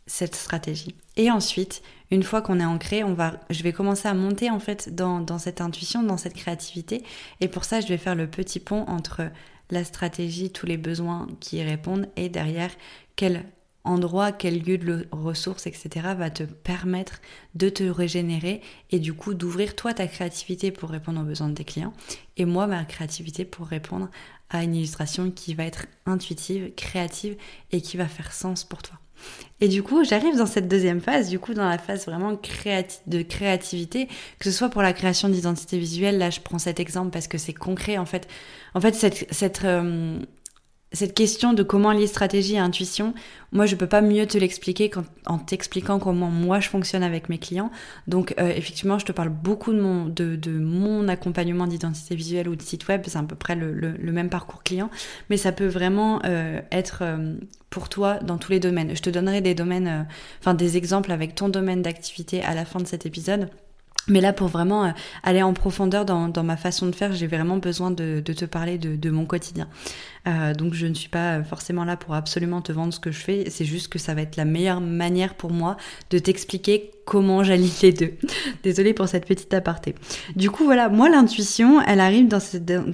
cette 0.07 0.35
stratégie. 0.35 0.95
Et 1.17 1.31
ensuite, 1.31 1.81
une 2.11 2.23
fois 2.23 2.41
qu'on 2.41 2.59
est 2.59 2.65
ancré, 2.65 3.03
on 3.03 3.13
va, 3.13 3.39
je 3.49 3.63
vais 3.63 3.73
commencer 3.73 4.07
à 4.07 4.13
monter 4.13 4.51
en 4.51 4.59
fait 4.59 4.93
dans, 4.93 5.25
cette 5.39 5.61
intuition, 5.61 6.03
dans 6.03 6.17
cette 6.17 6.35
créativité. 6.35 7.03
Et 7.41 7.47
pour 7.47 7.63
ça, 7.63 7.81
je 7.81 7.87
vais 7.87 7.97
faire 7.97 8.15
le 8.15 8.27
petit 8.27 8.59
pont 8.59 8.85
entre 8.87 9.23
la 9.71 9.83
stratégie, 9.83 10.51
tous 10.51 10.67
les 10.67 10.77
besoins 10.77 11.27
qui 11.39 11.57
y 11.57 11.63
répondent 11.63 12.07
et 12.15 12.29
derrière 12.29 12.69
quel 13.15 13.45
endroit, 13.83 14.31
quel 14.31 14.61
lieu 14.61 14.77
de 14.77 15.07
ressources, 15.11 15.67
etc. 15.67 15.89
va 16.17 16.29
te 16.29 16.43
permettre 16.43 17.21
de 17.55 17.69
te 17.69 17.83
régénérer 17.83 18.61
et 18.91 18.99
du 18.99 19.13
coup 19.13 19.33
d'ouvrir 19.33 19.75
toi 19.75 19.93
ta 19.93 20.07
créativité 20.07 20.71
pour 20.71 20.89
répondre 20.89 21.21
aux 21.21 21.25
besoins 21.25 21.49
de 21.49 21.53
tes 21.53 21.65
clients 21.65 21.93
et 22.37 22.45
moi 22.45 22.65
ma 22.65 22.83
créativité 22.83 23.45
pour 23.45 23.67
répondre 23.67 24.09
à 24.49 24.63
une 24.63 24.75
illustration 24.75 25.29
qui 25.29 25.53
va 25.53 25.65
être 25.65 25.85
intuitive, 26.05 26.73
créative 26.75 27.37
et 27.71 27.81
qui 27.81 27.97
va 27.97 28.07
faire 28.07 28.33
sens 28.33 28.63
pour 28.63 28.81
toi. 28.81 28.99
Et 29.61 29.67
du 29.67 29.83
coup, 29.83 30.03
j'arrive 30.03 30.35
dans 30.35 30.45
cette 30.45 30.67
deuxième 30.67 30.99
phase, 30.99 31.29
du 31.29 31.39
coup, 31.39 31.53
dans 31.53 31.67
la 31.67 31.77
phase 31.77 32.05
vraiment 32.05 32.31
de 32.33 33.21
créativité, 33.23 34.07
que 34.39 34.45
ce 34.45 34.51
soit 34.51 34.69
pour 34.69 34.81
la 34.81 34.93
création 34.93 35.29
d'identité 35.29 35.77
visuelle. 35.77 36.17
Là, 36.17 36.29
je 36.29 36.41
prends 36.41 36.59
cet 36.59 36.79
exemple 36.79 37.11
parce 37.11 37.27
que 37.27 37.37
c'est 37.37 37.53
concret. 37.53 37.97
En 37.97 38.05
fait, 38.05 38.27
en 38.73 38.81
fait, 38.81 38.95
cette, 38.95 39.63
euh, 39.63 40.19
cette 40.91 41.13
question 41.13 41.53
de 41.53 41.63
comment 41.63 41.91
lier 41.91 42.07
stratégie 42.07 42.55
et 42.55 42.59
intuition, 42.59 43.13
moi 43.51 43.65
je 43.65 43.75
peux 43.75 43.87
pas 43.87 44.01
mieux 44.01 44.25
te 44.25 44.37
l'expliquer 44.37 44.89
en 45.25 45.37
t'expliquant 45.37 45.99
comment 45.99 46.29
moi 46.29 46.59
je 46.59 46.69
fonctionne 46.69 47.03
avec 47.03 47.27
mes 47.29 47.37
clients. 47.37 47.69
Donc 48.07 48.33
euh, 48.39 48.47
effectivement, 48.49 48.97
je 48.97 49.05
te 49.05 49.11
parle 49.11 49.29
beaucoup 49.29 49.73
de 49.73 50.59
mon, 50.59 51.07
accompagnement 51.07 51.67
d'identité 51.67 52.15
visuelle 52.15 52.47
ou 52.47 52.55
de 52.55 52.61
site 52.61 52.87
web, 52.87 53.01
c'est 53.05 53.17
à 53.17 53.23
peu 53.23 53.35
près 53.35 53.55
le, 53.55 53.73
le, 53.73 54.11
même 54.11 54.29
parcours 54.29 54.63
client, 54.63 54.89
mais 55.29 55.37
ça 55.37 55.51
peut 55.51 55.67
vraiment 55.67 56.21
euh, 56.23 56.61
être 56.71 56.99
euh, 57.01 57.35
pour 57.69 57.89
toi 57.89 58.19
dans 58.19 58.37
tous 58.37 58.51
les 58.51 58.59
domaines. 58.59 58.95
Je 58.95 59.01
te 59.01 59.09
donnerai 59.09 59.41
des 59.41 59.53
domaines, 59.53 60.07
enfin 60.39 60.53
des 60.53 60.77
exemples 60.77 61.11
avec 61.11 61.35
ton 61.35 61.49
domaine 61.49 61.81
d'activité 61.81 62.41
à 62.41 62.55
la 62.55 62.63
fin 62.63 62.79
de 62.79 62.87
cet 62.87 63.05
épisode. 63.05 63.49
Mais 64.07 64.21
là, 64.21 64.33
pour 64.33 64.47
vraiment 64.47 64.93
aller 65.23 65.41
en 65.41 65.53
profondeur 65.53 66.05
dans, 66.05 66.43
ma 66.43 66.57
façon 66.57 66.85
de 66.87 66.93
faire, 66.93 67.13
j'ai 67.13 67.27
vraiment 67.27 67.57
besoin 67.57 67.91
de, 67.91 68.19
te 68.19 68.45
parler 68.45 68.77
de, 68.77 69.09
mon 69.09 69.25
quotidien. 69.25 69.67
Euh, 70.27 70.53
donc 70.53 70.73
je 70.73 70.87
ne 70.87 70.93
suis 70.95 71.09
pas 71.09 71.43
forcément 71.43 71.85
là 71.85 71.97
pour 71.97 72.15
absolument 72.15 72.61
te 72.61 72.71
vendre 72.71 72.93
ce 72.93 72.99
que 72.99 73.11
je 73.11 73.19
fais, 73.19 73.49
c'est 73.51 73.65
juste 73.65 73.89
que 73.89 73.99
ça 73.99 74.15
va 74.15 74.23
être 74.23 74.37
la 74.37 74.45
meilleure 74.45 74.81
manière 74.81 75.35
pour 75.35 75.51
moi 75.51 75.77
de 76.09 76.17
t'expliquer 76.17 76.91
comment 77.05 77.43
j'allie 77.43 77.71
les 77.83 77.93
deux. 77.93 78.13
Désolée 78.63 78.93
pour 78.93 79.07
cette 79.07 79.27
petite 79.27 79.53
aparté. 79.53 79.93
Du 80.35 80.49
coup 80.49 80.65
voilà, 80.65 80.89
moi 80.89 81.09
l'intuition, 81.09 81.79
elle 81.81 81.99
arrive 81.99 82.27
dans 82.27 82.39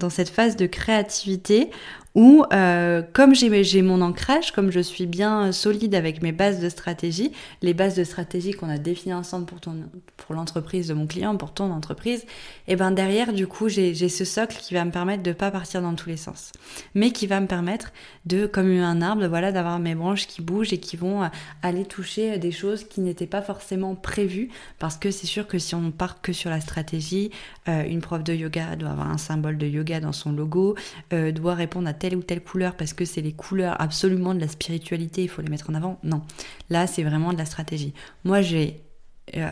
cette 0.10 0.30
phase 0.30 0.58
de 0.58 0.66
créativité 0.66 1.70
où 2.14 2.44
euh, 2.52 3.02
comme 3.14 3.34
j'ai 3.34 3.82
mon 3.82 4.02
ancrage, 4.02 4.52
comme 4.52 4.72
je 4.72 4.82
suis 4.82 5.06
bien 5.06 5.54
solide 5.54 5.96
avec 5.96 6.22
mes 6.22 6.34
bases 6.34 6.60
de 6.60 6.68
stratégie, 6.68 7.32
les 7.62 7.74
bases 7.74 7.96
de 7.96 8.04
stratégie 8.04 8.52
qu'on 8.52 8.70
a 8.70 8.78
définies 8.78 9.14
ensemble 9.14 9.46
pour 9.46 9.62
ton 9.62 9.78
pour 10.18 10.36
l'entreprise 10.36 10.90
de 10.90 10.94
mon 10.94 11.08
client, 11.08 11.38
pour 11.38 11.54
ton 11.54 11.72
entreprise, 11.72 12.26
et 12.68 12.76
ben 12.76 12.92
derrière 12.92 13.32
du 13.32 13.48
coup 13.48 13.70
j'ai 13.70 13.94
ce 13.94 14.26
socle 14.26 14.58
qui 14.58 14.74
va 14.74 14.84
me 14.84 14.92
permettre 14.92 15.24
de 15.24 15.32
pas 15.32 15.52
partir 15.52 15.82
dans 15.82 15.96
tous 15.96 16.10
les 16.10 16.18
sens, 16.18 16.52
mais 16.94 17.12
qui 17.12 17.22
qui 17.22 17.28
va 17.28 17.40
me 17.40 17.46
permettre 17.46 17.94
de, 18.26 18.48
comme 18.48 18.72
un 18.72 19.00
arbre, 19.04 19.28
voilà, 19.28 19.52
d'avoir 19.52 19.78
mes 19.78 19.94
branches 19.94 20.26
qui 20.26 20.42
bougent 20.42 20.74
et 20.74 20.80
qui 20.80 20.98
vont 20.98 21.22
euh, 21.22 21.28
aller 21.62 21.86
toucher 21.86 22.32
euh, 22.32 22.38
des 22.40 22.52
choses 22.52 22.84
qui 22.84 23.00
n'étaient 23.00 23.28
pas 23.28 23.44
forcément 23.44 23.94
prévues. 23.94 24.50
Parce 24.80 24.98
que 24.98 25.12
c'est 25.12 25.28
sûr 25.28 25.46
que 25.46 25.60
si 25.60 25.76
on 25.76 25.92
part 25.92 26.20
que 26.20 26.34
sur 26.34 26.50
la 26.50 26.60
stratégie, 26.60 27.30
euh, 27.68 27.84
une 27.84 28.02
prof 28.02 28.24
de 28.24 28.34
yoga 28.34 28.76
doit 28.76 28.90
avoir 28.90 29.08
un 29.08 29.20
symbole 29.20 29.60
de 29.60 29.68
yoga 29.68 30.00
dans 30.00 30.14
son 30.14 30.32
logo, 30.32 30.76
doit 31.12 31.54
répondre 31.54 31.88
à 31.88 31.94
telle 32.02 32.16
ou 32.16 32.24
telle 32.24 32.42
couleur 32.42 32.76
parce 32.76 32.94
que 32.94 33.06
c'est 33.06 33.22
les 33.22 33.32
couleurs 33.32 33.80
absolument 33.80 34.34
de 34.34 34.40
la 34.40 34.48
spiritualité, 34.48 35.22
il 35.22 35.30
faut 35.30 35.44
les 35.44 35.50
mettre 35.50 35.70
en 35.70 35.76
avant. 35.76 36.00
Non, 36.04 36.24
là 36.72 36.88
c'est 36.88 37.04
vraiment 37.04 37.32
de 37.32 37.38
la 37.38 37.46
stratégie. 37.46 37.94
Moi 38.24 38.42
j'ai 38.42 38.82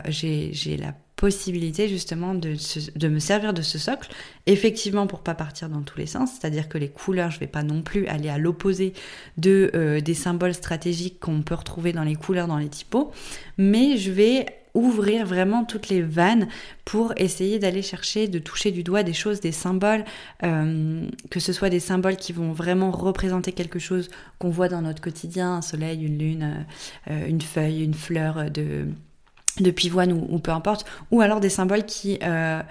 j'ai 0.10 0.78
la 0.78 0.96
possibilité 1.16 1.88
justement 1.90 2.34
de, 2.34 2.56
de, 2.96 3.08
me 3.10 3.20
servir 3.20 3.54
de 3.54 3.62
ce 3.62 3.78
socle, 3.78 4.10
effectivement 4.46 5.06
pour 5.06 5.20
pas 5.20 5.36
partir 5.36 5.70
dans 5.70 5.82
tous 5.82 5.98
les 6.00 6.06
sens, 6.06 6.32
c'est-à-dire 6.32 6.70
que 6.70 6.78
les 6.78 6.88
couleurs, 6.88 7.30
je 7.30 7.40
vais 7.40 7.48
pas 7.48 7.62
non 7.62 7.82
plus 7.82 8.08
aller 8.08 8.30
à 8.30 8.38
l'opposé 8.38 8.94
de 9.38 9.70
euh, 9.76 10.00
des 10.00 10.14
symboles 10.14 10.54
stratégiques 10.54 11.20
qu'on 11.20 11.42
peut 11.42 11.56
retrouver 11.56 11.92
dans 11.92 12.04
les 12.04 12.16
couleurs, 12.16 12.48
dans 12.48 12.58
les 12.58 12.70
typos, 12.70 13.12
mais 13.58 13.98
je 13.98 14.12
vais 14.12 14.46
ouvrir 14.74 15.26
vraiment 15.26 15.66
toutes 15.66 15.90
les 15.90 16.02
vannes 16.02 16.48
pour 16.86 17.14
essayer 17.18 17.60
d'aller 17.60 17.82
chercher, 17.82 18.28
de 18.28 18.40
toucher 18.40 18.72
du 18.72 18.84
doigt 18.84 19.04
des 19.04 19.14
choses, 19.14 19.40
des 19.40 19.52
symboles, 19.52 20.06
euh, 20.44 21.08
que 21.30 21.40
ce 21.40 21.54
soit 21.54 21.70
des 21.70 21.80
symboles 21.80 22.18
qui 22.18 22.34
vont 22.34 22.52
vraiment 22.52 22.92
représenter 22.92 23.52
quelque 23.52 23.80
chose 23.80 24.10
qu'on 24.38 24.50
voit 24.50 24.70
dans 24.70 24.82
notre 24.82 25.02
quotidien, 25.02 25.56
un 25.56 25.62
soleil, 25.62 26.06
une 26.06 26.18
lune, 26.18 26.66
euh, 27.10 27.28
une 27.28 27.42
feuille, 27.42 27.84
une 27.84 27.94
fleur 27.94 28.50
de 28.52 29.72
pivoine 29.72 30.12
ou, 30.14 30.40
peu 30.40 30.52
importe, 30.52 30.86
ou 31.12 31.22
alors 31.22 31.40
des 31.40 31.50
symboles 31.50 31.86
qui 31.86 32.20
euh, 32.24 32.62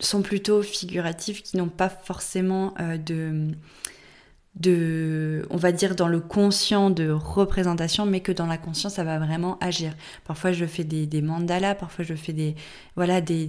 sont 0.00 0.22
plutôt 0.22 0.62
figuratifs, 0.62 1.42
qui 1.42 1.56
n'ont 1.56 1.68
pas 1.68 1.88
forcément 1.88 2.74
euh, 2.80 2.96
de, 2.96 3.48
de, 4.54 5.46
on 5.50 5.56
va 5.56 5.72
dire, 5.72 5.96
dans 5.96 6.08
le 6.08 6.20
conscient 6.20 6.90
de 6.90 7.10
représentation, 7.10 8.06
mais 8.06 8.20
que 8.20 8.32
dans 8.32 8.46
la 8.46 8.58
conscience, 8.58 8.94
ça 8.94 9.04
va 9.04 9.18
vraiment 9.18 9.58
agir. 9.60 9.94
Parfois, 10.24 10.52
je 10.52 10.66
fais 10.66 10.84
des, 10.84 11.22
mandalas, 11.22 11.74
parfois, 11.74 12.04
je 12.04 12.14
fais 12.14 12.32
des, 12.32 12.54
voilà, 12.96 13.20
des 13.20 13.46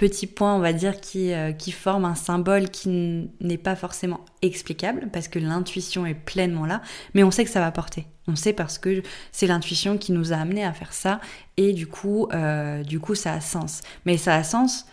petits 0.00 0.26
points, 0.26 0.56
on 0.56 0.60
va 0.60 0.72
dire, 0.72 0.98
qui, 0.98 1.30
euh, 1.34 1.52
qui 1.52 1.72
forment 1.72 2.06
un 2.06 2.14
symbole 2.14 2.70
qui 2.70 3.28
n'est 3.38 3.58
pas 3.58 3.76
forcément 3.76 4.24
explicable, 4.40 5.10
parce 5.12 5.28
que 5.28 5.38
l'intuition 5.38 6.06
est 6.06 6.14
pleinement 6.14 6.64
là, 6.64 6.80
mais 7.12 7.22
on 7.22 7.30
sait 7.30 7.44
que 7.44 7.50
ça 7.50 7.60
va 7.60 7.70
porter. 7.70 8.06
On 8.26 8.34
sait 8.34 8.54
parce 8.54 8.78
que 8.78 9.02
c'est 9.30 9.46
l'intuition 9.46 9.98
qui 9.98 10.12
nous 10.12 10.32
a 10.32 10.36
amené 10.36 10.64
à 10.64 10.72
faire 10.72 10.94
ça, 10.94 11.20
et 11.58 11.74
du 11.74 11.86
coup, 11.86 12.28
euh, 12.32 12.82
du 12.82 12.98
coup, 12.98 13.14
ça 13.14 13.34
a 13.34 13.42
sens. 13.42 13.82
Mais 14.06 14.16
ça 14.16 14.34
a 14.36 14.42
sens 14.42 14.86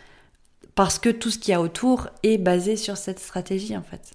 parce 0.76 1.00
que 1.00 1.10
tout 1.10 1.32
ce 1.32 1.40
qu'il 1.40 1.54
y 1.54 1.56
a 1.56 1.62
autour 1.62 2.10
est 2.24 2.38
basé 2.38 2.76
sur 2.76 2.98
cette 2.98 3.20
stratégie, 3.20 3.78
en 3.78 3.84
fait. 3.84 4.12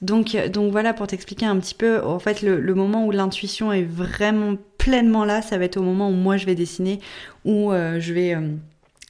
Donc, 0.00 0.36
donc 0.52 0.70
voilà 0.70 0.94
pour 0.94 1.06
t'expliquer 1.06 1.46
un 1.46 1.58
petit 1.58 1.74
peu, 1.74 2.04
en 2.04 2.18
fait, 2.18 2.42
le, 2.42 2.74
moment 2.74 3.04
où 3.06 3.10
l'intuition 3.10 3.72
est 3.72 3.82
vraiment 3.82 4.54
pleinement 4.78 5.24
là, 5.24 5.42
ça 5.42 5.58
va 5.58 5.64
être 5.64 5.76
au 5.76 5.82
moment 5.82 6.08
où 6.08 6.12
moi 6.12 6.36
je 6.36 6.46
vais 6.46 6.54
dessiner, 6.54 7.00
où 7.44 7.72
euh, 7.72 7.98
je 7.98 8.12
vais 8.12 8.36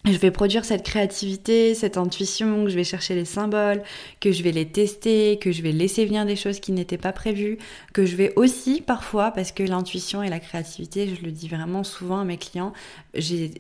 je 0.05 0.17
vais 0.17 0.31
produire 0.31 0.65
cette 0.65 0.85
créativité, 0.85 1.75
cette 1.75 1.97
intuition, 1.97 2.65
que 2.65 2.71
je 2.71 2.77
vais 2.77 2.85
chercher 2.85 3.15
les 3.15 3.25
symboles, 3.25 3.83
que 4.21 4.33
je 4.33 4.43
vais 4.43 4.53
les 4.53 4.67
tester, 4.67 5.39
que 5.39 5.53
je 5.53 5.61
vais 5.61 5.73
laisser 5.73 6.07
venir 6.07 6.25
des 6.25 6.37
choses 6.37 6.61
qui 6.61 6.73
n'étaient 6.73 6.99
pas 6.99 7.13
prévues, 7.13 7.59
que 7.93 8.07
je 8.07 8.17
vais 8.17 8.33
aussi 8.37 8.81
parfois, 8.81 9.33
parce 9.33 9.53
que 9.53 9.63
l'intuition 9.63 10.23
et 10.23 10.29
la 10.29 10.41
créativité, 10.41 11.15
je 11.15 11.25
le 11.25 11.33
dis 11.33 11.49
vraiment 11.49 11.85
souvent 11.85 12.21
à 12.21 12.25
mes 12.25 12.39
clients, 12.39 12.73
j'ai 13.15 13.51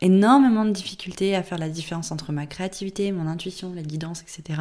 énormément 0.00 0.64
de 0.64 0.70
difficultés 0.70 1.34
à 1.34 1.42
faire 1.42 1.58
la 1.58 1.68
différence 1.68 2.12
entre 2.12 2.32
ma 2.32 2.46
créativité, 2.46 3.12
mon 3.12 3.26
intuition, 3.26 3.72
la 3.74 3.82
guidance, 3.82 4.22
etc. 4.22 4.60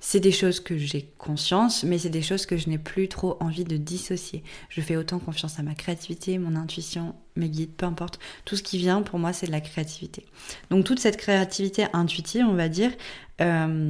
C'est 0.00 0.20
des 0.20 0.32
choses 0.32 0.60
que 0.60 0.76
j'ai 0.76 1.10
conscience, 1.18 1.84
mais 1.84 1.98
c'est 1.98 2.10
des 2.10 2.22
choses 2.22 2.46
que 2.46 2.56
je 2.56 2.68
n'ai 2.68 2.78
plus 2.78 3.08
trop 3.08 3.36
envie 3.40 3.64
de 3.64 3.76
dissocier. 3.76 4.42
Je 4.68 4.80
fais 4.80 4.96
autant 4.96 5.18
confiance 5.18 5.58
à 5.58 5.62
ma 5.62 5.74
créativité, 5.74 6.38
mon 6.38 6.56
intuition, 6.56 7.14
mes 7.36 7.48
guides, 7.48 7.72
peu 7.72 7.86
importe. 7.86 8.18
Tout 8.44 8.56
ce 8.56 8.62
qui 8.62 8.78
vient, 8.78 9.02
pour 9.02 9.18
moi, 9.18 9.32
c'est 9.32 9.46
de 9.46 9.52
la 9.52 9.60
créativité. 9.60 10.26
Donc 10.70 10.84
toute 10.84 11.00
cette 11.00 11.16
créativité 11.16 11.86
intuitive, 11.92 12.46
on 12.48 12.54
va 12.54 12.68
dire, 12.68 12.92
euh, 13.40 13.88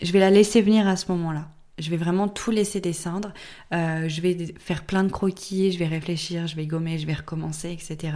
je 0.00 0.12
vais 0.12 0.20
la 0.20 0.30
laisser 0.30 0.62
venir 0.62 0.86
à 0.86 0.96
ce 0.96 1.10
moment-là. 1.12 1.48
Je 1.78 1.88
vais 1.88 1.96
vraiment 1.96 2.28
tout 2.28 2.50
laisser 2.50 2.82
descendre. 2.82 3.32
Euh, 3.72 4.06
je 4.06 4.20
vais 4.20 4.54
faire 4.58 4.84
plein 4.84 5.04
de 5.04 5.10
croquis, 5.10 5.72
je 5.72 5.78
vais 5.78 5.86
réfléchir, 5.86 6.46
je 6.46 6.54
vais 6.54 6.66
gommer, 6.66 6.98
je 6.98 7.06
vais 7.06 7.14
recommencer, 7.14 7.70
etc. 7.70 8.12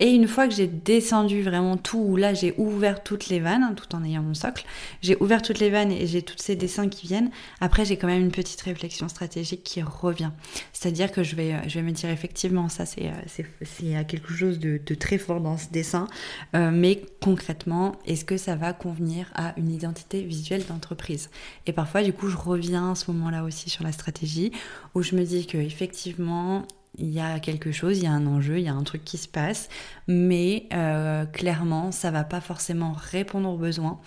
Et 0.00 0.10
une 0.10 0.26
fois 0.26 0.48
que 0.48 0.54
j'ai 0.54 0.66
descendu 0.66 1.42
vraiment 1.42 1.76
tout, 1.76 2.00
où 2.00 2.16
là 2.16 2.34
j'ai 2.34 2.54
ouvert 2.58 3.04
toutes 3.04 3.28
les 3.28 3.38
vannes, 3.38 3.62
hein, 3.62 3.74
tout 3.76 3.94
en 3.94 4.02
ayant 4.02 4.22
mon 4.22 4.34
socle, 4.34 4.64
j'ai 5.00 5.16
ouvert 5.22 5.42
toutes 5.42 5.60
les 5.60 5.70
vannes 5.70 5.92
et 5.92 6.08
j'ai 6.08 6.22
tous 6.22 6.38
ces 6.38 6.56
dessins 6.56 6.88
qui 6.88 7.06
viennent, 7.06 7.30
après 7.60 7.84
j'ai 7.84 7.96
quand 7.96 8.08
même 8.08 8.22
une 8.22 8.32
petite 8.32 8.60
réflexion 8.62 9.08
stratégique 9.08 9.62
qui 9.62 9.80
revient. 9.80 10.30
C'est-à-dire 10.72 11.12
que 11.12 11.22
je 11.22 11.36
vais, 11.36 11.56
je 11.68 11.78
vais 11.78 11.82
me 11.82 11.92
dire 11.92 12.10
effectivement, 12.10 12.68
ça 12.68 12.84
c'est, 12.84 13.06
euh, 13.06 13.44
c'est, 13.62 14.04
quelque 14.06 14.32
chose 14.32 14.58
de, 14.58 14.78
très 14.96 15.18
fort 15.18 15.40
dans 15.40 15.56
ce 15.56 15.68
dessin, 15.70 16.08
euh, 16.56 16.72
mais 16.72 17.02
concrètement, 17.20 17.92
est-ce 18.06 18.24
que 18.24 18.36
ça 18.36 18.56
va 18.56 18.72
convenir 18.72 19.30
à 19.36 19.54
une 19.56 19.70
identité 19.70 20.22
visuelle 20.22 20.64
d'entreprise? 20.66 21.30
Et 21.66 21.72
parfois 21.72 22.02
du 22.02 22.12
coup 22.12 22.28
je 22.28 22.36
reviens 22.36 22.71
bien 22.72 22.92
à 22.92 22.94
ce 22.94 23.10
moment-là 23.10 23.44
aussi 23.44 23.68
sur 23.68 23.84
la 23.84 23.92
stratégie, 23.92 24.50
où 24.94 25.02
je 25.02 25.14
me 25.14 25.24
dis 25.24 25.46
que 25.46 25.58
effectivement 25.58 26.66
il 26.96 27.10
y 27.10 27.20
a 27.20 27.38
quelque 27.38 27.70
chose, 27.70 27.98
il 27.98 28.04
y 28.04 28.06
a 28.06 28.12
un 28.12 28.26
enjeu, 28.26 28.58
il 28.58 28.64
y 28.64 28.68
a 28.68 28.74
un 28.74 28.82
truc 28.82 29.04
qui 29.04 29.18
se 29.18 29.28
passe, 29.28 29.68
mais 30.08 30.66
euh, 30.72 31.26
clairement, 31.26 31.92
ça 31.92 32.10
va 32.10 32.24
pas 32.24 32.40
forcément 32.40 32.92
répondre 32.92 33.48
aux 33.50 33.58
besoins 33.58 34.00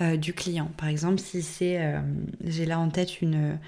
euh, 0.00 0.16
du 0.16 0.34
client. 0.34 0.70
Par 0.76 0.88
exemple, 0.88 1.18
si 1.18 1.42
c'est, 1.42 1.82
euh, 1.82 2.00
j'ai 2.44 2.66
là 2.66 2.78
en 2.78 2.90
tête 2.90 3.22
une 3.22 3.58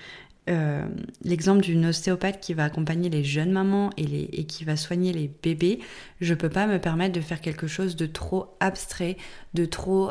l'exemple 1.24 1.62
d'une 1.62 1.86
ostéopathe 1.86 2.40
qui 2.40 2.52
va 2.52 2.64
accompagner 2.64 3.08
les 3.08 3.22
jeunes 3.22 3.52
mamans 3.52 3.90
et, 3.96 4.04
les, 4.04 4.28
et 4.32 4.44
qui 4.44 4.64
va 4.64 4.76
soigner 4.76 5.12
les 5.12 5.30
bébés, 5.40 5.78
je 6.20 6.34
peux 6.34 6.48
pas 6.48 6.66
me 6.66 6.80
permettre 6.80 7.14
de 7.14 7.20
faire 7.20 7.40
quelque 7.40 7.68
chose 7.68 7.94
de 7.94 8.06
trop 8.06 8.56
abstrait, 8.58 9.16
de 9.54 9.64
trop 9.64 10.10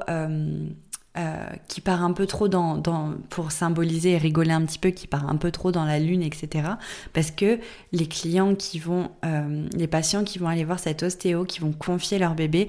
qui 1.68 1.82
part 1.82 2.03
un 2.03 2.13
peu 2.13 2.25
trop 2.25 2.48
dans, 2.48 2.82
pour 3.30 3.51
symboliser 3.51 4.12
et 4.12 4.18
rigoler 4.18 4.51
un 4.51 4.65
petit 4.65 4.80
peu, 4.80 4.91
qui 4.91 5.08
part 5.08 5.30
un 5.30 5.36
peu 5.36 5.51
trop 5.51 5.72
dans 5.72 5.84
la 5.84 6.00
lune, 6.00 6.24
etc. 6.24 6.70
Parce 7.13 7.32
que 7.32 7.60
les 7.91 8.08
clients 8.08 8.56
qui 8.56 8.80
vont, 8.80 9.12
euh, 9.25 9.68
les 9.74 9.88
patients 9.88 10.24
qui 10.24 10.39
vont 10.39 10.48
aller 10.48 10.63
voir 10.63 10.80
cette 10.80 11.03
ostéo, 11.03 11.44
qui 11.44 11.60
vont 11.60 11.74
confier 11.74 12.18
leur 12.18 12.34
bébé, 12.34 12.68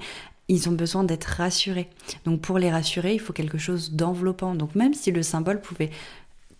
ils 0.49 0.67
ont 0.67 0.73
besoin 0.73 1.03
d'être 1.03 1.25
rassurés. 1.25 1.89
Donc 2.25 2.41
pour 2.41 2.59
les 2.59 2.69
rassurer, 2.69 3.13
il 3.13 3.19
faut 3.19 3.33
quelque 3.33 3.57
chose 3.57 3.93
d'enveloppant. 3.93 4.55
Donc 4.55 4.75
même 4.75 4.93
si 4.93 5.11
le 5.11 5.23
symbole 5.23 5.61
pouvait 5.61 5.89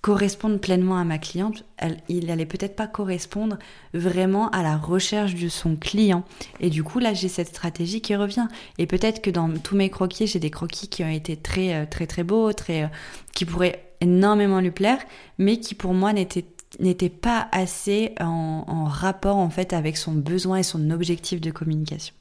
correspondre 0.03 0.60
pleinement 0.60 0.98
à 0.98 1.05
ma 1.05 1.17
cliente, 1.17 1.63
il 2.10 2.29
allait 2.29 2.45
peut-être 2.45 2.75
pas 2.75 2.88
correspondre 2.88 3.57
vraiment 3.93 4.50
à 4.50 4.62
la 4.62 4.75
recherche 4.75 5.33
de 5.33 5.48
son 5.48 5.77
client. 5.77 6.25
Et 6.60 6.69
du 6.69 6.83
coup, 6.83 7.00
là, 7.00 7.13
j'ai 7.13 7.29
cette 7.29 7.48
stratégie 7.48 8.01
qui 8.01 8.13
revient. 8.17 8.48
Et 8.77 8.86
peut-être 8.86 9.22
que 9.22 9.29
dans 9.29 9.50
tous 9.50 9.77
mes 9.77 9.89
croquis, 9.89 10.27
j'ai 10.27 10.39
des 10.39 10.51
croquis 10.51 10.89
qui 10.89 11.05
ont 11.05 11.10
été 11.10 11.38
très, 11.38 11.74
euh, 11.74 11.86
très, 11.89 12.05
très 12.05 12.24
beaux, 12.24 12.50
euh, 12.50 12.88
qui 13.33 13.45
pourraient 13.45 13.93
énormément 14.01 14.60
lui 14.60 14.72
plaire, 14.72 15.00
mais 15.38 15.62
qui 15.62 15.74
pour 15.74 15.93
moi 15.93 16.12
n'étaient 16.12 17.10
pas 17.10 17.48
assez 17.53 18.13
en, 18.19 18.83
rapport 18.83 19.38
en 19.38 19.50
fait 19.50 19.72
avec 19.72 19.95
son 19.95 20.12
besoin 20.12 20.57
et 20.57 20.63
son 20.63 20.91
objectif 20.91 21.39
de 21.39 21.50
communication. 21.50 22.13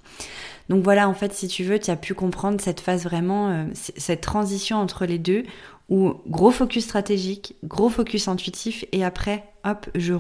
Donc 0.69 0.85
voilà, 0.85 1.09
en 1.09 1.15
fait, 1.15 1.33
si 1.33 1.49
tu 1.49 1.65
veux, 1.65 1.81
tu 1.81 1.91
as 1.91 1.97
pu 1.97 2.15
comprendre 2.15 2.61
cette 2.61 2.79
phase 2.79 3.03
vraiment, 3.03 3.51
euh, 3.51 3.65
cette 3.75 4.21
transition 4.21 4.77
entre 4.77 5.05
les 5.05 5.19
deux, 5.19 5.43
gros 6.27 6.51
focus 6.51 6.85
stratégique, 6.85 7.57
gros 7.65 7.89
focus 7.89 8.29
intuitif, 8.29 8.85
et 8.93 9.05
après, 9.05 9.45
hop, 9.65 9.89
je, 9.95 10.15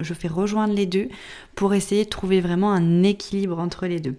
je 0.00 0.14
fais 0.14 0.28
rejoindre 0.28 0.74
les 0.74 0.86
deux 0.86 1.08
pour 1.54 1.74
essayer 1.74 2.04
de 2.04 2.10
trouver 2.10 2.40
vraiment 2.40 2.72
un 2.72 3.02
équilibre 3.02 3.58
entre 3.58 3.86
les 3.86 4.00
deux. 4.00 4.16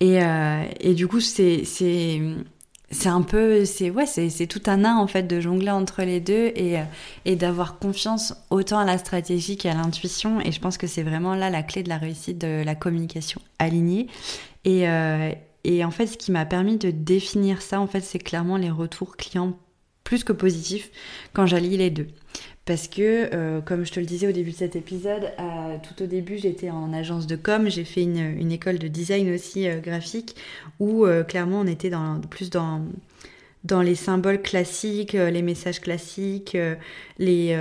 Et, 0.00 0.22
euh, 0.22 0.64
et 0.80 0.94
du 0.94 1.08
coup, 1.08 1.20
c'est 1.20 1.64
c'est 2.90 3.08
un 3.08 3.22
peu 3.22 3.64
c'est 3.66 3.90
ouais 3.90 4.06
c'est 4.06 4.46
tout 4.46 4.62
un 4.66 4.84
art 4.84 4.98
en 4.98 5.06
fait 5.06 5.24
de 5.24 5.40
jongler 5.40 5.70
entre 5.70 6.02
les 6.02 6.20
deux 6.20 6.52
et, 6.54 6.78
euh, 6.78 6.84
et 7.26 7.36
d'avoir 7.36 7.78
confiance 7.78 8.34
autant 8.48 8.78
à 8.78 8.86
la 8.86 8.96
stratégie 8.96 9.58
qu'à 9.58 9.74
l'intuition 9.74 10.40
et 10.40 10.52
je 10.52 10.60
pense 10.60 10.78
que 10.78 10.86
c'est 10.86 11.02
vraiment 11.02 11.34
là 11.34 11.50
la 11.50 11.62
clé 11.62 11.82
de 11.82 11.90
la 11.90 11.98
réussite 11.98 12.38
de 12.38 12.62
la 12.64 12.74
communication 12.74 13.42
alignée 13.58 14.06
et, 14.64 14.88
euh, 14.88 15.30
et 15.64 15.84
en 15.84 15.90
fait 15.90 16.06
ce 16.06 16.16
qui 16.16 16.32
m'a 16.32 16.46
permis 16.46 16.78
de 16.78 16.90
définir 16.90 17.60
ça 17.60 17.78
en 17.78 17.86
fait 17.86 18.00
c'est 18.00 18.18
clairement 18.18 18.56
les 18.56 18.70
retours 18.70 19.18
clients 19.18 19.54
plus 20.08 20.24
que 20.24 20.32
positifs 20.32 20.90
quand 21.34 21.44
j'allie 21.44 21.76
les 21.76 21.90
deux. 21.90 22.06
Parce 22.64 22.88
que, 22.88 23.28
euh, 23.34 23.60
comme 23.60 23.84
je 23.84 23.92
te 23.92 24.00
le 24.00 24.06
disais 24.06 24.26
au 24.26 24.32
début 24.32 24.52
de 24.52 24.56
cet 24.56 24.74
épisode, 24.74 25.30
euh, 25.38 25.76
tout 25.82 26.02
au 26.02 26.06
début 26.06 26.38
j'étais 26.38 26.70
en 26.70 26.94
agence 26.94 27.26
de 27.26 27.36
com, 27.36 27.68
j'ai 27.68 27.84
fait 27.84 28.04
une, 28.04 28.50
école 28.50 28.78
de 28.78 28.88
design 28.88 29.34
aussi 29.34 29.68
euh, 29.68 29.80
graphique, 29.80 30.34
où 30.80 31.04
clairement 31.28 31.60
on 31.60 31.66
était 31.66 31.90
dans, 31.90 32.20
plus 32.20 32.48
dans, 32.48 32.86
dans 33.64 33.82
les 33.82 33.94
symboles 33.94 34.40
classiques, 34.40 35.12
les 35.12 35.42
messages 35.42 35.80
classiques, 35.80 36.56
les, 37.18 37.54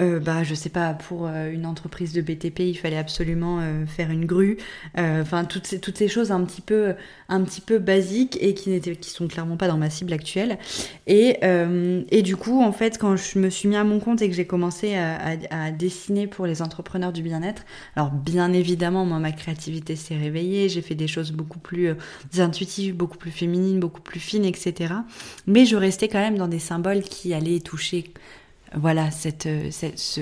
euh, 0.00 0.18
bah, 0.18 0.42
je 0.44 0.54
sais 0.54 0.70
pas, 0.70 0.94
pour 0.94 1.26
euh, 1.26 1.50
une 1.52 1.66
entreprise 1.66 2.12
de 2.12 2.22
BTP, 2.22 2.60
il 2.60 2.74
fallait 2.74 2.96
absolument 2.96 3.60
euh, 3.60 3.86
faire 3.86 4.10
une 4.10 4.24
grue. 4.24 4.56
Enfin, 4.96 5.44
toutes 5.44 5.66
ces, 5.66 5.80
toutes 5.80 6.06
choses 6.08 6.32
un 6.32 6.44
petit 6.44 6.62
peu, 6.62 7.78
basiques 7.78 8.38
et 8.40 8.54
qui 8.54 8.80
qui 8.80 9.10
sont 9.10 9.28
clairement 9.28 9.56
pas 9.56 9.68
dans 9.68 9.76
ma 9.76 9.90
cible 9.90 10.12
actuelle. 10.12 10.58
Et, 11.06 11.38
et 12.10 12.22
du 12.22 12.36
coup, 12.36 12.62
en 12.62 12.72
fait, 12.72 12.98
quand 12.98 13.16
je 13.16 13.38
me 13.38 13.50
suis 13.50 13.68
mis 13.68 13.76
à 13.76 13.84
mon 13.84 14.00
compte 14.00 14.22
et 14.22 14.28
que 14.28 14.34
j'ai 14.34 14.46
commencé 14.46 14.94
à, 14.94 15.36
à, 15.50 15.70
dessiner 15.70 16.26
pour 16.26 16.46
les 16.46 16.62
entrepreneurs 16.62 17.12
du 17.12 17.22
bien-être, 17.22 17.64
alors 17.96 18.10
bien 18.10 18.52
évidemment, 18.52 19.04
moi, 19.04 19.18
ma 19.18 19.32
créativité 19.32 19.96
s'est 19.96 20.16
réveillée. 20.16 20.68
J'ai 20.68 20.82
fait 20.82 20.94
des 20.94 21.08
choses 21.08 21.32
beaucoup 21.32 21.58
plus 21.58 21.94
intuitives, 22.38 22.94
beaucoup 22.94 23.18
plus 23.18 23.30
féminines, 23.30 23.80
beaucoup 23.80 24.02
plus 24.02 24.20
fines, 24.20 24.44
etc. 24.44 24.94
Mais 25.46 25.66
je 25.66 25.76
restais 25.76 26.08
quand 26.08 26.20
même 26.20 26.38
dans 26.38 26.48
des 26.48 26.58
symboles 26.58 27.02
qui 27.02 27.34
allaient 27.34 27.60
toucher 27.60 28.12
voilà, 28.74 29.10
cette, 29.10 29.46
euh, 29.46 29.70
ce, 29.70 30.20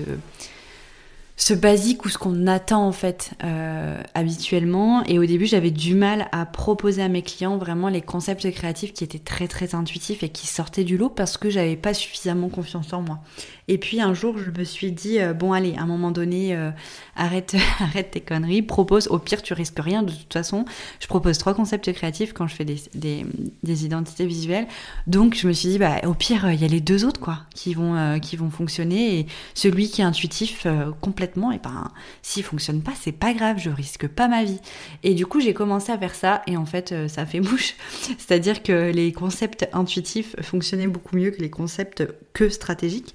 ce 1.38 1.54
basique 1.54 2.04
ou 2.04 2.08
ce 2.08 2.18
qu'on 2.18 2.46
attend 2.48 2.87
en 2.87 2.92
fait 2.92 3.30
euh, 3.44 4.02
habituellement. 4.14 5.04
Et 5.04 5.18
au 5.18 5.24
début, 5.24 5.46
j'avais 5.46 5.70
du 5.70 5.94
mal 5.94 6.28
à 6.32 6.44
proposer 6.44 7.02
à 7.02 7.08
mes 7.08 7.22
clients 7.22 7.58
vraiment 7.58 7.88
les 7.88 8.02
concepts 8.02 8.50
créatifs 8.50 8.92
qui 8.92 9.04
étaient 9.04 9.20
très 9.20 9.46
très 9.46 9.74
intuitifs 9.74 10.22
et 10.22 10.28
qui 10.30 10.46
sortaient 10.46 10.84
du 10.84 10.98
lot 10.98 11.08
parce 11.08 11.37
que 11.38 11.48
j'avais 11.48 11.76
pas 11.76 11.94
suffisamment 11.94 12.48
confiance 12.48 12.92
en 12.92 13.02
moi. 13.02 13.20
Et 13.68 13.76
puis 13.76 14.00
un 14.00 14.14
jour, 14.14 14.37
je 14.38 14.50
me 14.50 14.64
suis 14.64 14.92
dit 14.92 15.20
euh, 15.20 15.35
bon 15.35 15.52
allez, 15.52 15.74
à 15.76 15.83
un 15.83 15.87
moment 15.87 16.11
donné, 16.11 16.57
euh, 16.57 16.70
arrête, 17.16 17.54
arrête 17.81 18.11
tes 18.11 18.20
conneries, 18.20 18.62
propose. 18.62 19.09
Au 19.09 19.18
pire, 19.18 19.42
tu 19.42 19.52
risques 19.52 19.78
rien 19.78 20.02
de 20.02 20.11
toute 20.11 20.33
façon. 20.33 20.64
Je 21.00 21.07
propose 21.07 21.37
trois 21.37 21.54
concepts 21.54 21.92
créatifs 21.92 22.33
quand 22.33 22.48
je 22.48 22.54
fais 22.54 22.64
des, 22.64 23.85
identités 23.85 24.26
visuelles. 24.26 24.66
Donc 25.07 25.35
je 25.35 25.46
me 25.46 25.52
suis 25.52 25.68
dit 25.68 25.78
bah 25.78 26.00
au 26.07 26.14
pire, 26.14 26.50
il 26.50 26.61
y 26.61 26.64
a 26.64 26.68
les 26.68 26.81
deux 26.81 27.04
autres 27.04 27.20
quoi 27.20 27.40
qui 27.54 27.74
vont 27.74 27.94
euh, 27.94 28.18
qui 28.18 28.37
vont 28.37 28.50
fonctionner 28.50 29.18
et 29.18 29.26
celui 29.54 29.90
qui 29.90 30.00
est 30.00 30.04
intuitif 30.04 30.66
complètement, 31.00 31.52
et 31.52 31.59
ben 31.59 31.90
s'il 32.22 32.42
fonctionne 32.42 32.83
pas, 32.83 32.92
c'est 32.98 33.12
pas 33.12 33.35
grave, 33.35 33.59
je 33.59 33.70
risque 33.70 34.09
pas 34.09 34.28
ma 34.28 34.44
vie. 34.44 34.61
Et 35.02 35.14
du 35.14 35.26
coup, 35.26 35.40
j'ai 35.40 35.52
commencé 35.52 35.92
à 35.92 35.98
faire 35.98 36.14
ça 36.14 36.42
et 36.46 36.57
en 36.57 36.64
fait, 36.64 36.94
ça 37.09 37.26
fait 37.26 37.40
bouche. 37.48 37.74
C'est-à-dire 38.18 38.62
que 38.62 38.90
les 38.90 39.12
concepts 39.12 39.68
intuitifs 39.72 40.35
fonctionnaient 40.40 40.87
beaucoup 40.87 41.16
mieux 41.16 41.31
que 41.31 41.40
les 41.40 41.50
concepts 41.50 42.04
que 42.38 42.48
stratégiques. 42.48 43.14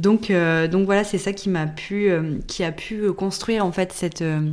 Donc, 0.00 0.30
euh, 0.30 0.66
donc 0.66 0.84
voilà, 0.86 1.04
c'est 1.04 1.18
ça 1.18 1.32
qui 1.32 1.48
m'a 1.48 1.66
pu, 1.68 2.10
euh, 2.10 2.38
qui 2.48 2.64
a 2.64 2.72
pu 2.72 3.12
construire 3.12 3.64
en 3.64 3.70
fait 3.70 3.92
cette, 3.92 4.22
euh, 4.22 4.50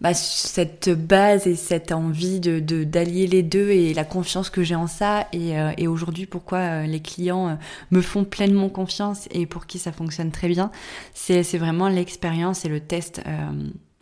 bah, 0.00 0.14
cette 0.14 0.88
base 0.88 1.48
et 1.48 1.56
cette 1.56 1.90
envie 1.90 2.38
de 2.38 2.60
d'allier 2.84 3.26
les 3.26 3.42
deux 3.42 3.70
et 3.70 3.92
la 3.92 4.04
confiance 4.04 4.50
que 4.50 4.62
j'ai 4.62 4.76
en 4.76 4.86
ça 4.86 5.26
et, 5.32 5.52
et 5.78 5.86
aujourd'hui 5.86 6.26
pourquoi 6.26 6.82
les 6.82 6.98
clients 6.98 7.56
me 7.92 8.00
font 8.00 8.24
pleinement 8.24 8.68
confiance 8.68 9.28
et 9.30 9.46
pour 9.46 9.66
qui 9.66 9.78
ça 9.78 9.92
fonctionne 9.92 10.32
très 10.32 10.48
bien, 10.48 10.72
c'est 11.14 11.42
vraiment 11.56 11.88
l'expérience 11.88 12.64
et 12.64 12.68
le 12.68 12.80
test 12.80 13.22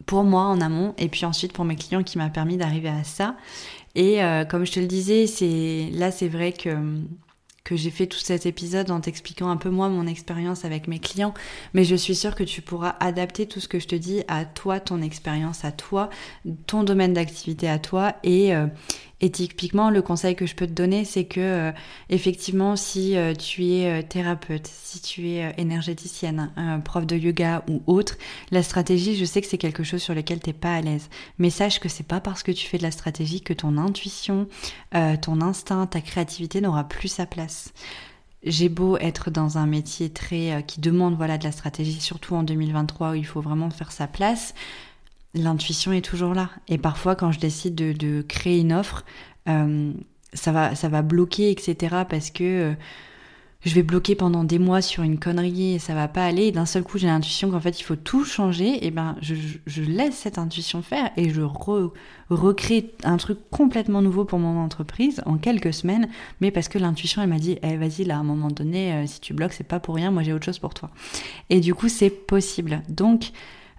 pour 0.07 0.25
moi 0.25 0.45
en 0.45 0.63
amont 0.63 0.95
et 0.97 1.09
puis 1.09 1.27
ensuite 1.27 1.53
pour 1.53 1.67
mes 1.67 1.77
clients 1.77 2.03
qui 2.03 2.17
m'a 2.17 2.31
permis 2.31 2.57
d'arriver 2.57 2.89
à 2.89 3.05
ça. 3.05 3.37
Et 3.95 4.21
comme 4.49 4.65
je 4.65 4.73
te 4.73 4.81
le 4.81 4.87
disais, 4.87 5.27
c'est 5.27 5.91
là 5.93 6.11
c'est 6.11 6.29
vrai 6.29 6.55
que 6.55 6.71
que 7.65 7.77
j'ai 7.77 7.91
fait 7.91 8.07
tout 8.07 8.19
cet 8.19 8.47
épisode 8.47 8.91
en 8.91 9.01
t'expliquant 9.01 9.49
un 9.49 9.57
peu 9.57 9.71
moi 9.71 9.89
mon 9.89 10.07
expérience 10.07 10.65
avec 10.65 10.89
mes 10.89 10.99
clients, 10.99 11.35
mais 11.75 11.85
je 11.85 11.95
suis 11.95 12.15
sûre 12.15 12.35
que 12.35 12.45
tu 12.45 12.63
pourras 12.63 12.97
adapter 13.01 13.47
tout 13.47 13.61
ce 13.61 13.69
que 13.69 13.79
je 13.79 13.87
te 13.89 13.97
dis 13.97 14.23
à 14.29 14.45
toi, 14.45 14.81
ton 14.81 15.03
expérience 15.03 15.65
à 15.65 15.73
toi, 15.73 16.11
ton 16.67 16.83
domaine 16.83 17.13
d'activité 17.13 17.69
à 17.69 17.79
toi 17.79 18.15
et, 18.23 18.55
euh, 18.55 18.67
et 19.23 19.31
typiquement, 19.31 19.91
le 19.91 20.01
conseil 20.01 20.35
que 20.35 20.47
je 20.47 20.55
peux 20.55 20.67
te 20.67 20.73
donner, 20.73 21.05
c'est 21.05 21.25
que 21.25 21.41
euh, 21.41 21.73
effectivement, 22.09 22.75
si 22.75 23.17
euh, 23.17 23.35
tu 23.35 23.67
es 23.67 23.91
euh, 23.91 24.03
thérapeute, 24.03 24.67
si 24.67 25.01
tu 25.03 25.29
es 25.29 25.55
énergéticienne, 25.59 26.51
prof 26.85 27.07
de 27.07 27.17
yoga 27.17 27.63
ou 27.69 27.83
autre, 27.87 28.17
la 28.51 28.63
stratégie, 28.63 29.17
je 29.17 29.27
sais 29.27 29.43
que 29.43 29.47
c'est 29.47 29.59
quelque 29.59 29.85
chose 29.85 30.03
sur 30.03 30.15
lequel 30.15 30.41
t'es 30.41 30.55
pas 30.55 30.75
à 30.75 30.81
l'aise. 30.81 31.11
Mais 31.39 31.51
sache 31.51 31.81
que 31.81 31.89
c'est 31.89 32.07
pas 32.07 32.21
parce 32.21 32.43
que 32.43 32.53
tu 32.53 32.67
fais 32.67 32.79
de 32.79 32.83
la 32.83 32.91
stratégie 32.91 33.43
que 33.43 33.53
ton 33.53 33.77
intuition, 33.77 34.49
ton 34.93 35.41
instinct, 35.41 35.87
ta 35.87 36.01
créativité 36.01 36.61
n'aura 36.61 36.85
plus 36.85 37.09
sa 37.09 37.27
place. 37.27 37.73
J'ai 38.43 38.69
beau 38.69 38.97
être 38.97 39.31
dans 39.31 39.59
un 39.59 39.67
métier 39.67 40.11
très 40.11 40.65
qui 40.67 40.81
demande 40.81 41.15
voilà 41.17 41.39
de 41.39 41.45
la 41.45 41.53
stratégie, 41.53 42.01
surtout 42.01 42.35
en 42.35 42.43
2023 42.43 43.11
où 43.11 43.15
il 43.15 43.27
faut 43.27 43.43
vraiment 43.43 43.71
faire 43.71 43.93
sa 43.93 44.07
place 44.07 44.55
l'intuition 45.35 45.93
est 45.93 46.05
toujours 46.05 46.35
là. 46.35 46.51
Et 46.69 46.79
parfois, 46.79 47.17
quand 47.17 47.33
je 47.33 47.41
décide 47.41 47.75
de, 47.75 48.23
créer 48.23 48.61
une 48.61 48.73
offre, 48.73 49.05
euh, 49.49 49.93
ça, 50.33 50.53
va, 50.53 50.75
ça 50.75 50.89
va 50.89 51.03
bloquer, 51.03 51.51
etc. 51.51 52.05
Parce 52.09 52.31
que 52.31 52.45
euh, 52.45 52.75
je 53.63 53.75
vais 53.75 53.83
bloquer 53.83 54.15
pendant 54.15 54.43
des 54.43 54.59
mois 54.59 54.81
sur 54.81 55.03
une 55.03 55.19
connerie 55.19 55.75
et 55.75 55.79
ça 55.79 55.95
va 55.95 56.09
pas 56.09 56.25
aller. 56.25 56.45
Et 56.45 56.53
d'un 56.53 56.65
seul 56.65 56.83
coup, 56.83 56.97
j'ai 56.97 57.09
l'intuition 57.09 57.51
qu'en 57.51 57.61
fait, 57.61 57.79
il 57.79 57.83
faut 57.83 57.97
tout 57.97 58.25
changer. 58.25 58.87
Et 58.87 58.91
ben, 58.91 59.17
je, 59.21 59.83
laisse 59.83 60.15
cette 60.15 60.39
intuition 60.39 60.81
faire 60.81 61.11
et 61.17 61.29
je 61.29 61.43
recrée 62.31 62.95
un 63.05 63.19
truc 63.19 63.39
complètement 63.51 64.01
nouveau 64.01 64.25
pour 64.25 64.39
mon 64.39 64.59
entreprise 64.59 65.21
en 65.27 65.37
quelques 65.37 65.75
semaines. 65.75 66.09
Mais 66.41 66.51
parce 66.51 66.69
que 66.69 66.79
l'intuition, 66.79 67.21
elle 67.21 67.29
m'a 67.29 67.39
dit, 67.39 67.59
eh, 67.63 67.77
vas-y, 67.77 68.05
là, 68.05 68.17
à 68.17 68.21
un 68.21 68.25
moment 68.25 68.49
donné, 68.49 68.95
euh, 68.95 69.07
si 69.07 69.21
tu 69.21 69.35
bloques, 69.35 69.53
c'est 69.53 69.63
pas 69.63 69.79
pour 69.81 69.95
rien. 69.95 70.11
Moi, 70.11 70.23
j'ai 70.23 70.33
autre 70.33 70.47
chose 70.47 70.59
pour 70.59 70.73
toi. 70.73 70.91
Et 71.51 71.61
du 71.61 71.75
coup, 71.75 71.91
c'est 71.91 72.11
possible. 72.11 72.83
Donc, 72.89 73.31